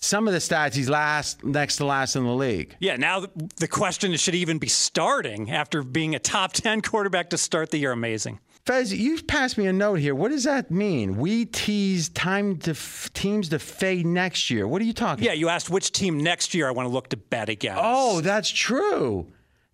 Some 0.00 0.28
of 0.28 0.32
the 0.32 0.38
stats, 0.38 0.74
he's 0.74 0.88
last, 0.88 1.44
next 1.44 1.76
to 1.76 1.84
last 1.84 2.14
in 2.14 2.24
the 2.24 2.34
league. 2.34 2.76
Yeah, 2.78 2.96
now 2.96 3.26
the 3.56 3.66
question 3.66 4.12
is 4.12 4.20
should 4.20 4.34
he 4.34 4.40
even 4.40 4.58
be 4.58 4.68
starting 4.68 5.50
after 5.50 5.82
being 5.82 6.14
a 6.14 6.20
top 6.20 6.52
10 6.52 6.82
quarterback 6.82 7.30
to 7.30 7.38
start 7.38 7.70
the 7.70 7.78
year? 7.78 7.90
Amazing. 7.90 8.38
Fez, 8.68 8.92
you've 8.92 9.26
passed 9.26 9.56
me 9.56 9.66
a 9.66 9.72
note 9.72 9.94
here. 9.94 10.14
What 10.14 10.30
does 10.30 10.44
that 10.44 10.70
mean? 10.70 11.16
We 11.16 11.46
tease 11.46 12.10
time 12.10 12.58
to 12.58 12.72
f- 12.72 13.08
teams 13.14 13.48
to 13.48 13.58
fade 13.58 14.04
next 14.04 14.50
year. 14.50 14.68
What 14.68 14.82
are 14.82 14.84
you 14.84 14.92
talking? 14.92 15.24
Yeah, 15.24 15.32
you 15.32 15.48
asked 15.48 15.70
which 15.70 15.90
team 15.90 16.18
next 16.18 16.52
year 16.52 16.68
I 16.68 16.72
want 16.72 16.86
to 16.86 16.92
look 16.92 17.08
to 17.08 17.16
bet 17.16 17.48
against. 17.48 17.80
Oh, 17.82 18.20
that's 18.20 18.50
true. 18.50 19.26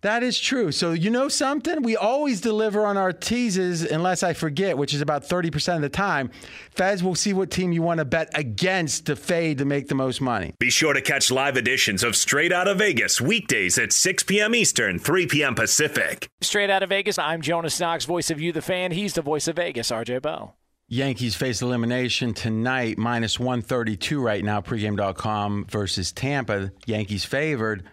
That 0.05 0.21
is 0.21 0.37
true. 0.37 0.71
So 0.71 0.91
you 0.91 1.09
know 1.09 1.29
something? 1.29 1.81
We 1.81 1.97
always 1.97 2.39
deliver 2.39 2.85
on 2.85 2.95
our 2.95 3.11
teases 3.11 3.81
unless 3.81 4.21
I 4.21 4.33
forget, 4.33 4.77
which 4.77 4.93
is 4.93 5.01
about 5.01 5.23
30% 5.23 5.77
of 5.77 5.81
the 5.81 5.89
time. 5.89 6.29
Fez 6.69 7.01
will 7.03 7.15
see 7.15 7.33
what 7.33 7.49
team 7.49 7.71
you 7.71 7.81
want 7.81 7.97
to 7.97 8.05
bet 8.05 8.29
against 8.37 9.07
to 9.07 9.15
fade 9.15 9.57
to 9.57 9.65
make 9.65 9.87
the 9.87 9.95
most 9.95 10.21
money. 10.21 10.53
Be 10.59 10.69
sure 10.69 10.93
to 10.93 11.01
catch 11.01 11.31
live 11.31 11.57
editions 11.57 12.03
of 12.03 12.15
Straight 12.15 12.51
Out 12.51 12.67
of 12.67 12.77
Vegas 12.77 13.19
weekdays 13.19 13.79
at 13.79 13.91
6 13.91 14.21
p.m. 14.25 14.53
Eastern, 14.53 14.99
3 14.99 15.25
p.m. 15.25 15.55
Pacific. 15.55 16.27
Straight 16.39 16.69
Out 16.69 16.83
of 16.83 16.89
Vegas, 16.89 17.17
I'm 17.17 17.41
Jonas 17.41 17.79
Knox, 17.79 18.05
voice 18.05 18.29
of 18.29 18.39
you, 18.39 18.51
the 18.51 18.61
fan. 18.61 18.91
He's 18.91 19.15
the 19.15 19.23
voice 19.23 19.47
of 19.47 19.55
Vegas, 19.55 19.89
RJ 19.89 20.21
Bell. 20.21 20.55
Yankees 20.87 21.33
face 21.33 21.63
elimination 21.63 22.35
tonight, 22.35 22.99
minus 22.99 23.39
132 23.39 24.21
right 24.21 24.43
now, 24.43 24.61
pregame.com 24.61 25.65
versus 25.67 26.11
Tampa. 26.11 26.71
Yankees 26.85 27.25
favored. 27.25 27.89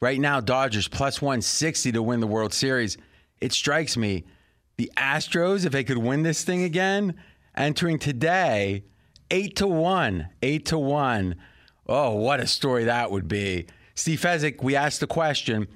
Right 0.00 0.20
now, 0.20 0.40
Dodgers 0.40 0.88
plus 0.88 1.22
160 1.22 1.92
to 1.92 2.02
win 2.02 2.20
the 2.20 2.26
World 2.26 2.52
Series. 2.52 2.98
It 3.40 3.52
strikes 3.52 3.96
me 3.96 4.24
the 4.76 4.92
Astros, 4.96 5.64
if 5.64 5.72
they 5.72 5.84
could 5.84 5.98
win 5.98 6.22
this 6.22 6.44
thing 6.44 6.62
again, 6.62 7.14
entering 7.56 7.98
today, 7.98 8.84
eight 9.30 9.56
to 9.56 9.66
one, 9.66 10.28
eight 10.42 10.66
to 10.66 10.78
one. 10.78 11.36
Oh, 11.86 12.14
what 12.14 12.40
a 12.40 12.46
story 12.46 12.84
that 12.84 13.10
would 13.10 13.26
be. 13.26 13.66
Steve 13.94 14.20
Fezzik, 14.20 14.62
we 14.62 14.76
asked 14.76 15.00
the 15.00 15.06
question. 15.06 15.66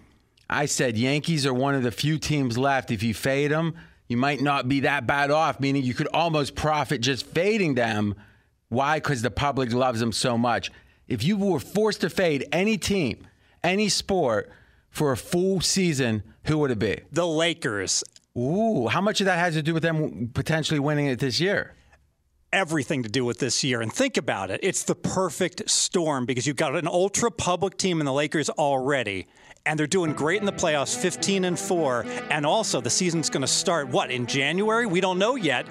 I 0.50 0.66
said 0.66 0.98
Yankees 0.98 1.46
are 1.46 1.54
one 1.54 1.74
of 1.74 1.82
the 1.82 1.90
few 1.90 2.18
teams 2.18 2.58
left. 2.58 2.90
If 2.90 3.02
you 3.02 3.14
fade 3.14 3.50
them, 3.50 3.74
you 4.08 4.18
might 4.18 4.42
not 4.42 4.68
be 4.68 4.80
that 4.80 5.06
bad 5.06 5.30
off, 5.30 5.60
meaning 5.60 5.82
you 5.82 5.94
could 5.94 6.08
almost 6.08 6.54
profit 6.54 7.00
just 7.00 7.24
fading 7.24 7.74
them. 7.74 8.16
Why? 8.68 8.98
Because 8.98 9.22
the 9.22 9.30
public 9.30 9.72
loves 9.72 10.00
them 10.00 10.12
so 10.12 10.36
much. 10.36 10.70
If 11.08 11.24
you 11.24 11.38
were 11.38 11.60
forced 11.60 12.02
to 12.02 12.10
fade 12.10 12.46
any 12.52 12.76
team, 12.76 13.26
any 13.62 13.88
sport 13.88 14.50
for 14.90 15.12
a 15.12 15.16
full 15.16 15.61
season, 15.61 16.22
who 16.44 16.58
would 16.58 16.70
it 16.70 16.78
be? 16.78 17.00
The 17.12 17.26
Lakers. 17.26 18.02
Ooh, 18.36 18.88
how 18.88 19.00
much 19.00 19.20
of 19.20 19.26
that 19.26 19.38
has 19.38 19.54
to 19.54 19.62
do 19.62 19.74
with 19.74 19.82
them 19.82 20.30
potentially 20.34 20.80
winning 20.80 21.06
it 21.06 21.18
this 21.18 21.40
year? 21.40 21.74
Everything 22.52 23.02
to 23.04 23.08
do 23.08 23.24
with 23.24 23.38
this 23.38 23.62
year. 23.62 23.80
And 23.80 23.92
think 23.92 24.16
about 24.16 24.50
it. 24.50 24.61
It's 24.62 24.82
the 24.82 24.94
perfect 24.94 25.68
storm 25.70 26.26
because 26.26 26.46
you've 26.46 26.56
got 26.56 26.74
an 26.74 26.88
ultra 26.88 27.30
public 27.30 27.76
team 27.76 28.00
in 28.00 28.06
the 28.06 28.12
Lakers 28.12 28.50
already 28.50 29.26
and 29.66 29.78
they're 29.78 29.86
doing 29.86 30.12
great 30.12 30.40
in 30.40 30.46
the 30.46 30.52
playoffs 30.52 30.96
15 30.96 31.44
and 31.44 31.58
4 31.58 32.04
and 32.30 32.46
also 32.46 32.80
the 32.80 32.90
season's 32.90 33.28
going 33.28 33.42
to 33.42 33.46
start 33.46 33.88
what 33.88 34.11
in 34.11 34.26
january 34.26 34.86
we 34.86 35.00
don't 35.00 35.18
know 35.18 35.36
yet 35.36 35.66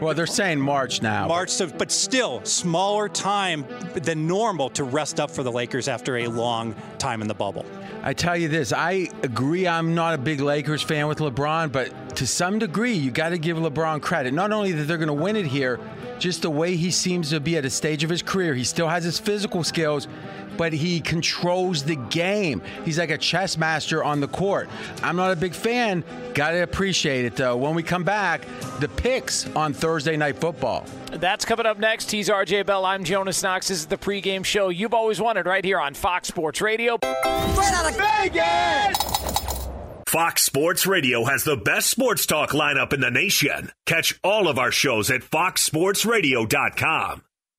well 0.00 0.14
they're 0.14 0.26
saying 0.26 0.60
march 0.60 1.02
now 1.02 1.26
march 1.26 1.50
so, 1.50 1.66
but 1.66 1.90
still 1.90 2.44
smaller 2.44 3.08
time 3.08 3.66
than 3.94 4.26
normal 4.26 4.70
to 4.70 4.84
rest 4.84 5.18
up 5.18 5.30
for 5.30 5.42
the 5.42 5.52
lakers 5.52 5.88
after 5.88 6.18
a 6.18 6.28
long 6.28 6.74
time 6.98 7.20
in 7.20 7.28
the 7.28 7.34
bubble 7.34 7.66
I 8.04 8.14
tell 8.14 8.36
you 8.36 8.48
this, 8.48 8.72
I 8.72 9.10
agree 9.22 9.68
I'm 9.68 9.94
not 9.94 10.14
a 10.14 10.18
big 10.18 10.40
Lakers 10.40 10.82
fan 10.82 11.06
with 11.06 11.18
LeBron, 11.18 11.70
but 11.70 12.16
to 12.16 12.26
some 12.26 12.58
degree, 12.58 12.94
you 12.94 13.12
got 13.12 13.28
to 13.28 13.38
give 13.38 13.56
LeBron 13.56 14.02
credit. 14.02 14.34
Not 14.34 14.50
only 14.50 14.72
that 14.72 14.84
they're 14.88 14.98
going 14.98 15.06
to 15.06 15.14
win 15.14 15.36
it 15.36 15.46
here, 15.46 15.78
just 16.18 16.42
the 16.42 16.50
way 16.50 16.74
he 16.74 16.90
seems 16.90 17.30
to 17.30 17.38
be 17.38 17.56
at 17.56 17.64
a 17.64 17.70
stage 17.70 18.02
of 18.02 18.10
his 18.10 18.20
career. 18.20 18.54
He 18.54 18.64
still 18.64 18.88
has 18.88 19.04
his 19.04 19.20
physical 19.20 19.62
skills, 19.62 20.08
but 20.56 20.72
he 20.72 21.00
controls 21.00 21.82
the 21.82 21.96
game. 21.96 22.62
He's 22.84 22.98
like 22.98 23.10
a 23.10 23.18
chess 23.18 23.56
master 23.56 24.04
on 24.04 24.20
the 24.20 24.28
court. 24.28 24.68
I'm 25.02 25.16
not 25.16 25.32
a 25.32 25.36
big 25.36 25.54
fan. 25.54 26.04
Got 26.34 26.52
to 26.52 26.62
appreciate 26.62 27.24
it, 27.24 27.36
though. 27.36 27.56
When 27.56 27.74
we 27.74 27.82
come 27.82 28.04
back, 28.04 28.46
the 28.80 28.88
picks 28.88 29.48
on 29.54 29.72
Thursday 29.72 30.16
Night 30.16 30.38
Football. 30.38 30.86
That's 31.12 31.44
coming 31.44 31.66
up 31.66 31.78
next. 31.78 32.10
He's 32.10 32.28
RJ 32.28 32.66
Bell. 32.66 32.84
I'm 32.84 33.04
Jonas 33.04 33.40
Knox. 33.42 33.68
This 33.68 33.78
is 33.78 33.86
the 33.86 33.98
pregame 33.98 34.44
show 34.44 34.68
you've 34.70 34.94
always 34.94 35.20
wanted 35.20 35.46
right 35.46 35.64
here 35.64 35.80
on 35.80 35.94
Fox 35.94 36.28
Sports 36.28 36.60
Radio. 36.60 36.98
Straight 37.02 37.72
out 37.72 37.90
of 37.90 37.96
Vegas! 37.96 38.98
Fox 40.06 40.42
Sports 40.42 40.86
Radio 40.86 41.24
has 41.24 41.44
the 41.44 41.56
best 41.56 41.88
sports 41.88 42.26
talk 42.26 42.50
lineup 42.50 42.92
in 42.92 43.00
the 43.00 43.10
nation. 43.10 43.72
Catch 43.86 44.20
all 44.22 44.46
of 44.46 44.58
our 44.58 44.70
shows 44.70 45.10
at 45.10 45.22
foxsportsradio.com. 45.22 47.22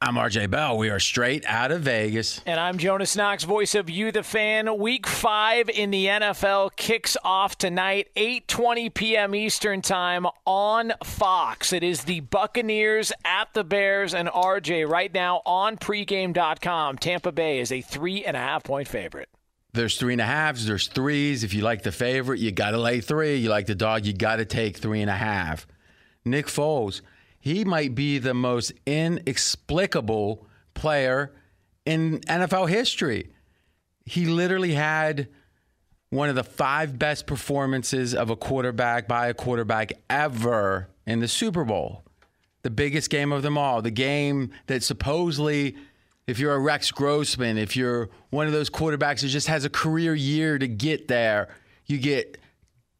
I'm 0.00 0.16
RJ 0.16 0.50
Bell. 0.50 0.76
We 0.76 0.90
are 0.90 0.98
straight 0.98 1.44
out 1.46 1.70
of 1.70 1.82
Vegas. 1.82 2.40
And 2.44 2.58
I'm 2.58 2.78
Jonas 2.78 3.16
Knox, 3.16 3.44
voice 3.44 3.74
of 3.74 3.88
You 3.88 4.12
the 4.12 4.22
Fan. 4.24 4.76
Week 4.78 5.06
5 5.06 5.70
in 5.70 5.90
the 5.90 6.06
NFL 6.06 6.74
kicks 6.76 7.16
off 7.24 7.56
tonight, 7.56 8.08
8:20 8.16 8.92
p.m. 8.92 9.34
Eastern 9.34 9.80
Time 9.80 10.26
on 10.44 10.92
Fox. 11.04 11.72
It 11.72 11.82
is 11.84 12.04
the 12.04 12.20
Buccaneers 12.20 13.12
at 13.24 13.54
the 13.54 13.64
Bears 13.64 14.14
and 14.14 14.28
RJ 14.28 14.86
right 14.86 15.14
now 15.14 15.40
on 15.46 15.78
pregame.com. 15.78 16.98
Tampa 16.98 17.32
Bay 17.32 17.60
is 17.60 17.70
a 17.72 17.80
three 17.80 18.24
and 18.24 18.36
a 18.36 18.40
half 18.40 18.64
point 18.64 18.88
favorite. 18.88 19.28
There's 19.72 19.96
three 19.96 20.12
and 20.12 20.20
a 20.20 20.26
halves, 20.26 20.66
there's 20.66 20.88
threes. 20.88 21.44
If 21.44 21.54
you 21.54 21.62
like 21.62 21.82
the 21.82 21.92
favorite, 21.92 22.40
you 22.40 22.52
got 22.52 22.72
to 22.72 22.78
lay 22.78 23.00
three. 23.00 23.36
You 23.36 23.48
like 23.48 23.66
the 23.66 23.74
dog, 23.74 24.04
you 24.04 24.12
got 24.12 24.36
to 24.36 24.44
take 24.44 24.76
three 24.76 25.00
and 25.00 25.10
a 25.10 25.16
half. 25.16 25.66
Nick 26.24 26.46
Foles 26.46 27.00
he 27.44 27.62
might 27.62 27.94
be 27.94 28.16
the 28.16 28.32
most 28.32 28.72
inexplicable 28.86 30.46
player 30.72 31.30
in 31.84 32.20
NFL 32.20 32.70
history. 32.70 33.32
He 34.06 34.24
literally 34.24 34.72
had 34.72 35.28
one 36.08 36.30
of 36.30 36.36
the 36.36 36.42
five 36.42 36.98
best 36.98 37.26
performances 37.26 38.14
of 38.14 38.30
a 38.30 38.36
quarterback 38.36 39.06
by 39.06 39.26
a 39.26 39.34
quarterback 39.34 39.92
ever 40.08 40.88
in 41.06 41.20
the 41.20 41.28
Super 41.28 41.64
Bowl. 41.64 42.06
The 42.62 42.70
biggest 42.70 43.10
game 43.10 43.30
of 43.30 43.42
them 43.42 43.58
all. 43.58 43.82
The 43.82 43.90
game 43.90 44.50
that 44.68 44.82
supposedly, 44.82 45.76
if 46.26 46.38
you're 46.38 46.54
a 46.54 46.58
Rex 46.58 46.92
Grossman, 46.92 47.58
if 47.58 47.76
you're 47.76 48.08
one 48.30 48.46
of 48.46 48.54
those 48.54 48.70
quarterbacks 48.70 49.20
that 49.20 49.28
just 49.28 49.48
has 49.48 49.66
a 49.66 49.70
career 49.70 50.14
year 50.14 50.58
to 50.58 50.66
get 50.66 51.08
there, 51.08 51.54
you 51.84 51.98
get 51.98 52.38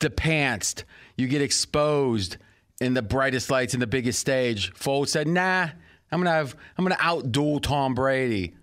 depantsed, 0.00 0.84
you 1.16 1.28
get 1.28 1.40
exposed, 1.40 2.36
in 2.84 2.94
the 2.94 3.02
brightest 3.02 3.50
lights 3.50 3.74
and 3.74 3.82
the 3.82 3.86
biggest 3.86 4.18
stage. 4.18 4.72
Foles 4.74 5.08
said, 5.08 5.26
"Nah, 5.26 5.68
I'm 6.12 6.20
gonna 6.20 6.30
have 6.30 6.56
I'm 6.76 6.84
gonna 6.84 6.96
outduel 6.96 7.60
Tom 7.62 7.94
Brady." 7.94 8.54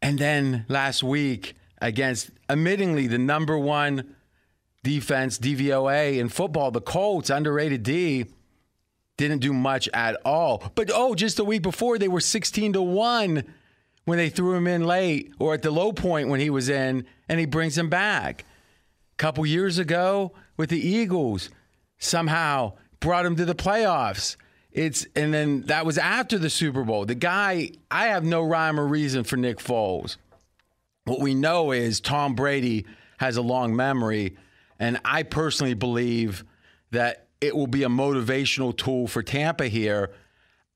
And 0.00 0.18
then 0.18 0.66
last 0.68 1.02
week 1.02 1.54
against, 1.80 2.30
admittingly, 2.48 3.08
the 3.08 3.18
number 3.18 3.56
one 3.58 4.14
defense 4.82 5.38
DVOA 5.38 6.18
in 6.18 6.28
football, 6.28 6.70
the 6.70 6.80
Colts, 6.80 7.30
underrated 7.30 7.82
D, 7.82 8.26
didn't 9.16 9.38
do 9.38 9.52
much 9.52 9.88
at 9.94 10.16
all. 10.24 10.72
But 10.74 10.90
oh, 10.92 11.14
just 11.14 11.38
a 11.38 11.44
week 11.44 11.62
before 11.62 11.98
they 11.98 12.08
were 12.08 12.20
16 12.20 12.72
to 12.72 12.82
one 12.82 13.44
when 14.04 14.18
they 14.18 14.28
threw 14.28 14.54
him 14.54 14.66
in 14.66 14.84
late 14.84 15.32
or 15.38 15.54
at 15.54 15.62
the 15.62 15.70
low 15.70 15.92
point 15.92 16.28
when 16.28 16.40
he 16.40 16.50
was 16.50 16.68
in, 16.68 17.06
and 17.28 17.38
he 17.38 17.46
brings 17.46 17.78
him 17.78 17.88
back. 17.88 18.44
A 19.12 19.16
couple 19.16 19.46
years 19.46 19.78
ago 19.78 20.32
with 20.56 20.70
the 20.70 20.80
Eagles 20.80 21.50
somehow 22.02 22.72
brought 23.00 23.24
him 23.24 23.36
to 23.36 23.44
the 23.44 23.54
playoffs. 23.54 24.36
It's 24.70 25.06
and 25.14 25.32
then 25.32 25.62
that 25.62 25.84
was 25.84 25.98
after 25.98 26.38
the 26.38 26.50
Super 26.50 26.84
Bowl. 26.84 27.04
The 27.04 27.14
guy, 27.14 27.70
I 27.90 28.06
have 28.06 28.24
no 28.24 28.42
rhyme 28.42 28.80
or 28.80 28.86
reason 28.86 29.24
for 29.24 29.36
Nick 29.36 29.58
Foles. 29.58 30.16
What 31.04 31.20
we 31.20 31.34
know 31.34 31.72
is 31.72 32.00
Tom 32.00 32.34
Brady 32.34 32.86
has 33.18 33.36
a 33.36 33.42
long 33.42 33.76
memory, 33.76 34.36
and 34.78 34.98
I 35.04 35.24
personally 35.24 35.74
believe 35.74 36.44
that 36.90 37.26
it 37.40 37.56
will 37.56 37.66
be 37.66 37.82
a 37.82 37.88
motivational 37.88 38.76
tool 38.76 39.06
for 39.08 39.22
Tampa 39.22 39.66
here. 39.66 40.10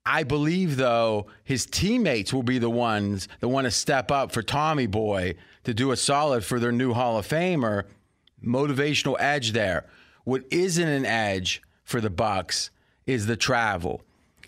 I 0.04 0.22
believe 0.22 0.76
though 0.76 1.26
his 1.42 1.66
teammates 1.66 2.32
will 2.32 2.42
be 2.42 2.58
the 2.58 2.70
ones 2.70 3.28
that 3.40 3.48
want 3.48 3.64
to 3.64 3.70
step 3.70 4.10
up 4.10 4.30
for 4.30 4.42
Tommy 4.42 4.86
Boy 4.86 5.34
to 5.64 5.74
do 5.74 5.90
a 5.90 5.96
solid 5.96 6.44
for 6.44 6.60
their 6.60 6.72
new 6.72 6.92
Hall 6.92 7.18
of 7.18 7.26
Famer. 7.26 7.84
Motivational 8.44 9.16
edge 9.18 9.52
there. 9.52 9.86
What 10.26 10.42
isn't 10.50 10.88
an 10.88 11.06
edge 11.06 11.62
for 11.84 12.00
the 12.00 12.10
Bucs 12.10 12.70
is 13.06 13.26
the 13.26 13.36
travel. 13.36 14.02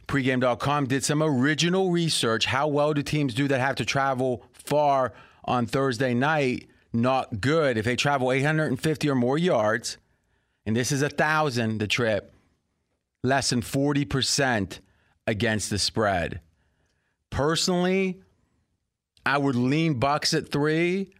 Pregame.com 0.08 0.88
did 0.88 1.04
some 1.04 1.22
original 1.22 1.92
research. 1.92 2.46
How 2.46 2.66
well 2.66 2.92
do 2.94 3.00
teams 3.00 3.32
do 3.32 3.46
that 3.46 3.60
have 3.60 3.76
to 3.76 3.84
travel 3.84 4.42
far 4.52 5.12
on 5.44 5.66
Thursday 5.66 6.14
night? 6.14 6.66
Not 6.92 7.40
good. 7.40 7.78
If 7.78 7.84
they 7.84 7.94
travel 7.94 8.32
850 8.32 9.08
or 9.08 9.14
more 9.14 9.38
yards, 9.38 9.98
and 10.66 10.76
this 10.76 10.90
is 10.90 11.00
a 11.00 11.08
thousand 11.08 11.78
the 11.78 11.86
trip, 11.86 12.34
less 13.22 13.50
than 13.50 13.62
40% 13.62 14.80
against 15.28 15.70
the 15.70 15.78
spread. 15.78 16.40
Personally, 17.30 18.18
I 19.24 19.38
would 19.38 19.54
lean 19.54 20.00
Bucs 20.00 20.36
at 20.36 20.50
three. 20.50 21.12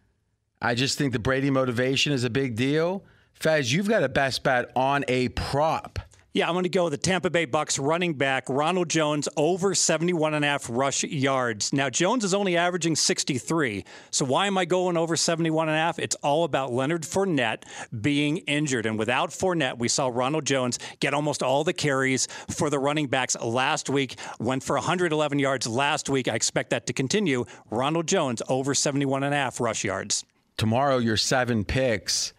I 0.60 0.74
just 0.74 0.98
think 0.98 1.12
the 1.12 1.20
Brady 1.20 1.50
motivation 1.50 2.12
is 2.12 2.24
a 2.24 2.30
big 2.30 2.56
deal. 2.56 3.04
Fez, 3.40 3.72
you've 3.72 3.88
got 3.88 4.02
a 4.02 4.08
best 4.08 4.42
bet 4.42 4.70
on 4.74 5.04
a 5.06 5.28
prop. 5.28 6.00
Yeah, 6.34 6.48
I'm 6.48 6.54
going 6.54 6.64
to 6.64 6.68
go 6.68 6.88
the 6.88 6.96
Tampa 6.96 7.30
Bay 7.30 7.46
Bucs 7.46 7.78
running 7.80 8.14
back 8.14 8.44
Ronald 8.48 8.88
Jones 8.88 9.28
over 9.36 9.74
71 9.74 10.34
and 10.34 10.44
a 10.44 10.48
half 10.48 10.68
rush 10.68 11.04
yards. 11.04 11.72
Now 11.72 11.88
Jones 11.88 12.24
is 12.24 12.34
only 12.34 12.56
averaging 12.56 12.96
63. 12.96 13.84
So 14.10 14.24
why 14.24 14.46
am 14.48 14.58
I 14.58 14.64
going 14.64 14.96
over 14.96 15.16
71 15.16 15.68
and 15.68 15.76
a 15.76 15.80
half? 15.80 16.00
It's 16.00 16.16
all 16.16 16.42
about 16.42 16.72
Leonard 16.72 17.02
Fournette 17.02 17.62
being 18.00 18.38
injured 18.38 18.86
and 18.86 18.98
without 18.98 19.30
Fournette, 19.30 19.78
we 19.78 19.88
saw 19.88 20.08
Ronald 20.08 20.44
Jones 20.44 20.80
get 21.00 21.14
almost 21.14 21.42
all 21.42 21.62
the 21.62 21.72
carries 21.72 22.26
for 22.50 22.70
the 22.70 22.78
running 22.78 23.06
backs 23.06 23.36
last 23.40 23.88
week. 23.88 24.16
Went 24.40 24.64
for 24.64 24.74
111 24.74 25.38
yards 25.38 25.66
last 25.66 26.10
week. 26.10 26.28
I 26.28 26.34
expect 26.34 26.70
that 26.70 26.86
to 26.88 26.92
continue. 26.92 27.46
Ronald 27.70 28.08
Jones 28.08 28.42
over 28.48 28.74
71 28.74 29.22
and 29.22 29.32
a 29.32 29.36
half 29.36 29.60
rush 29.60 29.84
yards. 29.84 30.24
Tomorrow 30.56 30.98
your 30.98 31.16
7 31.16 31.64
picks 31.64 32.32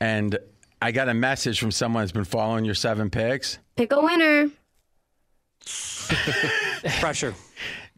and 0.00 0.38
I 0.80 0.92
got 0.92 1.08
a 1.08 1.14
message 1.14 1.60
from 1.60 1.70
someone 1.70 2.02
that's 2.02 2.12
been 2.12 2.24
following 2.24 2.64
your 2.64 2.74
seven 2.74 3.10
picks. 3.10 3.58
Pick 3.76 3.92
a 3.92 4.00
winner. 4.00 4.50
Pressure. 7.00 7.34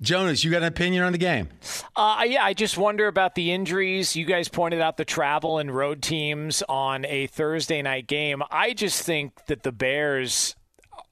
Jonas, 0.00 0.42
you 0.42 0.50
got 0.50 0.62
an 0.62 0.68
opinion 0.68 1.02
on 1.04 1.12
the 1.12 1.18
game? 1.18 1.50
Uh, 1.94 2.24
yeah, 2.26 2.42
I 2.42 2.54
just 2.54 2.78
wonder 2.78 3.06
about 3.06 3.34
the 3.34 3.52
injuries. 3.52 4.16
You 4.16 4.24
guys 4.24 4.48
pointed 4.48 4.80
out 4.80 4.96
the 4.96 5.04
travel 5.04 5.58
and 5.58 5.70
road 5.70 6.00
teams 6.00 6.62
on 6.70 7.04
a 7.04 7.26
Thursday 7.26 7.82
night 7.82 8.06
game. 8.06 8.42
I 8.50 8.72
just 8.72 9.02
think 9.02 9.44
that 9.46 9.62
the 9.62 9.72
Bears 9.72 10.56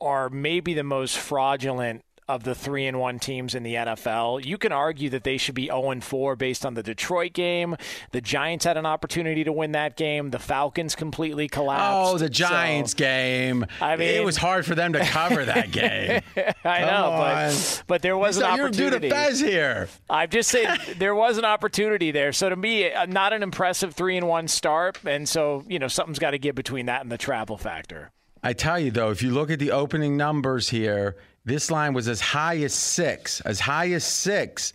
are 0.00 0.30
maybe 0.30 0.72
the 0.72 0.84
most 0.84 1.18
fraudulent 1.18 2.02
of 2.28 2.44
the 2.44 2.54
three 2.54 2.86
and 2.86 2.98
one 3.00 3.18
teams 3.18 3.54
in 3.54 3.62
the 3.62 3.74
NFL. 3.74 4.44
You 4.44 4.58
can 4.58 4.70
argue 4.72 5.08
that 5.10 5.24
they 5.24 5.36
should 5.38 5.54
be 5.54 5.66
0 5.66 5.90
and 5.90 6.04
4 6.04 6.36
based 6.36 6.66
on 6.66 6.74
the 6.74 6.82
Detroit 6.82 7.32
game. 7.32 7.76
The 8.12 8.20
Giants 8.20 8.64
had 8.64 8.76
an 8.76 8.86
opportunity 8.86 9.44
to 9.44 9.52
win 9.52 9.72
that 9.72 9.96
game. 9.96 10.30
The 10.30 10.38
Falcons 10.38 10.94
completely 10.94 11.48
collapsed. 11.48 12.12
Oh, 12.14 12.18
the 12.18 12.28
Giants 12.28 12.92
So, 12.92 12.98
game. 12.98 13.66
I 13.80 13.96
mean, 13.96 14.08
it 14.14 14.24
was 14.24 14.36
hard 14.36 14.66
for 14.66 14.74
them 14.74 14.92
to 14.92 15.00
cover 15.00 15.44
that 15.44 15.70
game. 15.72 16.20
I 16.64 16.80
Come 16.80 16.86
know, 16.86 17.10
but, 17.18 17.82
but 17.86 18.02
there 18.02 18.16
was 18.18 18.36
So 18.36 18.46
an 18.46 18.56
you're 18.56 18.66
opportunity. 18.66 19.08
doing 19.08 19.12
a 19.12 19.24
Fez 19.26 19.40
here. 19.40 19.88
I'm 20.10 20.28
just 20.28 20.50
saying 20.50 20.68
there 20.98 21.14
was 21.14 21.38
an 21.38 21.44
opportunity 21.44 22.10
there. 22.10 22.32
So 22.32 22.48
to 22.48 22.56
me, 22.56 22.92
uh, 22.92 23.06
not 23.06 23.32
an 23.32 23.42
impressive 23.42 23.94
three 23.94 24.16
and 24.16 24.28
one 24.28 24.48
start, 24.48 24.98
and 25.06 25.28
so 25.28 25.64
you 25.68 25.78
know 25.78 25.88
something's 25.88 26.18
got 26.18 26.32
to 26.32 26.38
get 26.38 26.54
between 26.54 26.86
that 26.86 27.02
and 27.02 27.10
the 27.10 27.18
travel 27.18 27.56
factor. 27.56 28.10
I 28.42 28.52
tell 28.52 28.78
you 28.78 28.90
though, 28.90 29.10
if 29.10 29.22
you 29.22 29.30
look 29.30 29.50
at 29.50 29.58
the 29.58 29.70
opening 29.72 30.16
numbers 30.16 30.68
here, 30.68 31.16
this 31.48 31.70
line 31.70 31.94
was 31.94 32.08
as 32.08 32.20
high 32.20 32.58
as 32.58 32.74
six, 32.74 33.40
as 33.40 33.60
high 33.60 33.90
as 33.92 34.04
six 34.04 34.74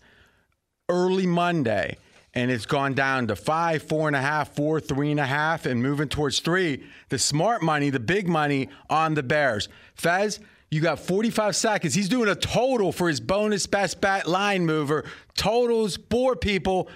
early 0.89 1.27
Monday. 1.27 1.97
And 2.35 2.49
it's 2.49 2.65
gone 2.65 2.95
down 2.95 3.27
to 3.27 3.35
five, 3.35 3.83
four 3.83 4.07
and 4.07 4.15
a 4.15 4.21
half, 4.21 4.55
four, 4.55 4.79
three 4.79 5.11
and 5.11 5.19
a 5.19 5.25
half, 5.25 5.67
and 5.67 5.83
moving 5.83 6.09
towards 6.09 6.39
three. 6.39 6.83
The 7.09 7.19
smart 7.19 7.61
money, 7.61 7.91
the 7.91 7.99
big 7.99 8.27
money 8.27 8.69
on 8.89 9.13
the 9.13 9.21
Bears. 9.21 9.69
Fez, 9.93 10.39
you 10.71 10.81
got 10.81 10.99
45 10.99 11.55
seconds. 11.55 11.93
He's 11.93 12.09
doing 12.09 12.27
a 12.27 12.35
total 12.35 12.91
for 12.91 13.07
his 13.07 13.19
bonus 13.19 13.67
best 13.67 14.01
bet 14.01 14.27
line 14.27 14.65
mover. 14.65 15.05
Totals, 15.35 15.99
four 16.09 16.35
people, 16.35 16.89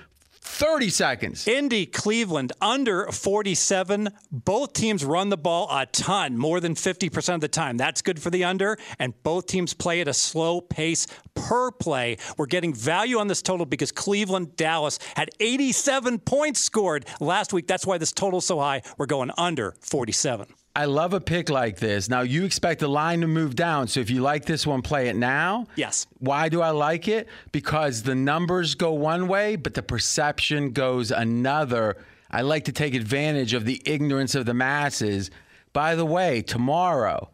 30 0.47 0.89
seconds. 0.89 1.47
Indy, 1.47 1.85
Cleveland, 1.85 2.53
under 2.61 3.11
47. 3.11 4.09
Both 4.31 4.73
teams 4.73 5.05
run 5.05 5.29
the 5.29 5.37
ball 5.37 5.67
a 5.69 5.85
ton, 5.85 6.37
more 6.37 6.59
than 6.59 6.73
50% 6.73 7.35
of 7.35 7.41
the 7.41 7.47
time. 7.47 7.77
That's 7.77 8.01
good 8.01 8.19
for 8.19 8.29
the 8.29 8.43
under, 8.43 8.77
and 8.97 9.13
both 9.23 9.45
teams 9.45 9.73
play 9.73 10.01
at 10.01 10.07
a 10.07 10.13
slow 10.13 10.61
pace 10.61 11.05
per 11.35 11.71
play. 11.71 12.17
We're 12.37 12.47
getting 12.47 12.73
value 12.73 13.19
on 13.19 13.27
this 13.27 13.41
total 13.41 13.65
because 13.65 13.91
Cleveland, 13.91 14.55
Dallas 14.55 14.99
had 15.15 15.29
87 15.39 16.19
points 16.19 16.61
scored 16.61 17.05
last 17.19 17.53
week. 17.53 17.67
That's 17.67 17.85
why 17.85 17.97
this 17.97 18.11
total's 18.11 18.45
so 18.45 18.59
high. 18.59 18.81
We're 18.97 19.05
going 19.05 19.31
under 19.37 19.75
47. 19.81 20.47
I 20.77 20.85
love 20.85 21.15
a 21.15 21.19
pick 21.19 21.49
like 21.49 21.77
this. 21.77 22.07
Now, 22.07 22.21
you 22.21 22.45
expect 22.45 22.81
the 22.81 22.87
line 22.87 23.21
to 23.21 23.27
move 23.27 23.55
down. 23.55 23.87
So 23.87 23.99
if 23.99 24.11
you 24.11 24.21
like 24.21 24.45
this 24.45 24.67
one, 24.67 24.83
play 24.83 25.07
it 25.07 25.15
now. 25.15 25.65
Yes. 25.75 26.05
Why 26.19 26.49
do 26.49 26.61
I 26.61 26.69
like 26.69 27.07
it? 27.07 27.27
Because 27.51 28.03
the 28.03 28.13
numbers 28.13 28.75
go 28.75 28.91
one 28.91 29.27
way, 29.27 29.55
but 29.55 29.73
the 29.73 29.81
perception 29.81 30.73
goes 30.73 31.09
another. 31.09 31.97
I 32.29 32.41
like 32.41 32.65
to 32.65 32.71
take 32.71 32.93
advantage 32.93 33.55
of 33.55 33.65
the 33.65 33.81
ignorance 33.85 34.35
of 34.35 34.45
the 34.45 34.53
masses. 34.53 35.31
By 35.73 35.95
the 35.95 36.05
way, 36.05 36.43
tomorrow, 36.43 37.31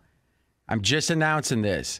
I'm 0.69 0.81
just 0.81 1.09
announcing 1.09 1.63
this 1.63 1.99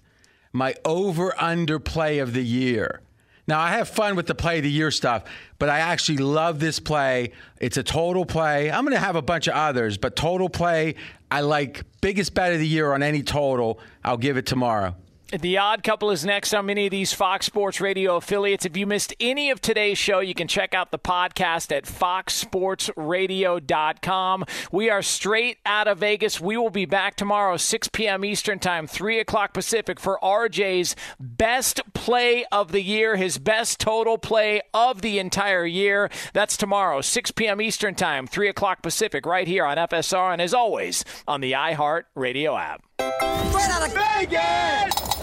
my 0.54 0.76
over 0.86 1.34
under 1.44 1.78
play 1.78 2.20
of 2.20 2.32
the 2.32 2.46
year. 2.46 3.02
Now, 3.46 3.60
I 3.60 3.72
have 3.72 3.90
fun 3.90 4.16
with 4.16 4.28
the 4.28 4.36
play 4.36 4.58
of 4.58 4.64
the 4.64 4.72
year 4.72 4.90
stuff, 4.90 5.26
but 5.60 5.68
I 5.68 5.80
actually 5.80 6.20
love 6.20 6.60
this 6.60 6.80
play. 6.80 7.34
It's 7.60 7.76
a 7.76 7.84
total 7.84 8.26
play. 8.26 8.72
I'm 8.72 8.86
going 8.86 8.94
to 8.94 9.00
have 9.00 9.18
a 9.18 9.22
bunch 9.22 9.48
of 9.48 9.54
others, 9.54 9.98
but 9.98 10.16
total 10.16 10.48
play, 10.48 10.96
I 11.30 11.42
like 11.42 11.84
biggest 12.00 12.34
bet 12.34 12.54
of 12.54 12.60
the 12.60 12.68
year 12.68 12.94
on 12.94 13.04
any 13.04 13.22
total. 13.22 13.80
I'll 14.04 14.18
give 14.18 14.38
it 14.38 14.46
tomorrow. 14.46 14.96
The 15.40 15.58
Odd 15.58 15.82
Couple 15.82 16.12
is 16.12 16.24
next 16.24 16.54
on 16.54 16.68
many 16.68 16.86
of 16.86 16.92
these 16.92 17.12
Fox 17.12 17.48
Sports 17.48 17.82
Radio 17.82 18.18
affiliates. 18.18 18.68
If 18.68 18.78
you 18.78 18.86
missed 18.86 19.16
any 19.20 19.50
of 19.50 19.60
today's 19.60 19.98
show, 19.98 20.20
you 20.20 20.36
can 20.36 20.48
check 20.48 20.76
out 20.76 20.92
the 20.92 21.00
podcast 21.00 21.76
at 21.76 21.86
foxsportsradio.com. 21.86 24.46
We 24.72 24.92
are 24.92 25.02
straight 25.02 25.58
out 25.66 25.88
of 25.88 25.98
Vegas. 25.98 26.40
We 26.40 26.56
will 26.56 26.70
be 26.70 26.86
back 26.86 27.16
tomorrow, 27.16 27.58
6 27.58 27.88
p.m. 27.88 28.24
Eastern 28.24 28.60
Time, 28.60 28.86
3 28.86 29.20
o'clock 29.20 29.56
Pacific, 29.56 30.00
for 30.00 30.20
RJ's 30.22 30.96
best 31.20 31.82
play 31.96 32.46
of 32.52 32.72
the 32.72 32.84
year, 32.84 33.16
his 33.16 33.40
best 33.40 33.80
total 33.80 34.20
play 34.20 34.62
of 34.72 35.02
the 35.02 35.18
entire 35.18 35.66
year. 35.66 36.12
That's 36.34 36.56
tomorrow, 36.56 37.02
6 37.02 37.32
p.m. 37.32 37.60
Eastern 37.60 37.96
Time, 37.96 38.28
3 38.28 38.50
o'clock 38.50 38.84
Pacific, 38.84 39.26
right 39.26 39.48
here 39.48 39.66
on 39.66 39.78
FSR, 39.78 40.32
and 40.32 40.44
as 40.44 40.54
always, 40.54 41.04
on 41.28 41.42
the 41.42 41.54
iHeart 41.54 42.04
Radio 42.14 42.56
app. 42.56 42.84
Straight 43.00 43.72
out 43.72 43.88
of 43.88 43.94
Vegas! 43.94 45.23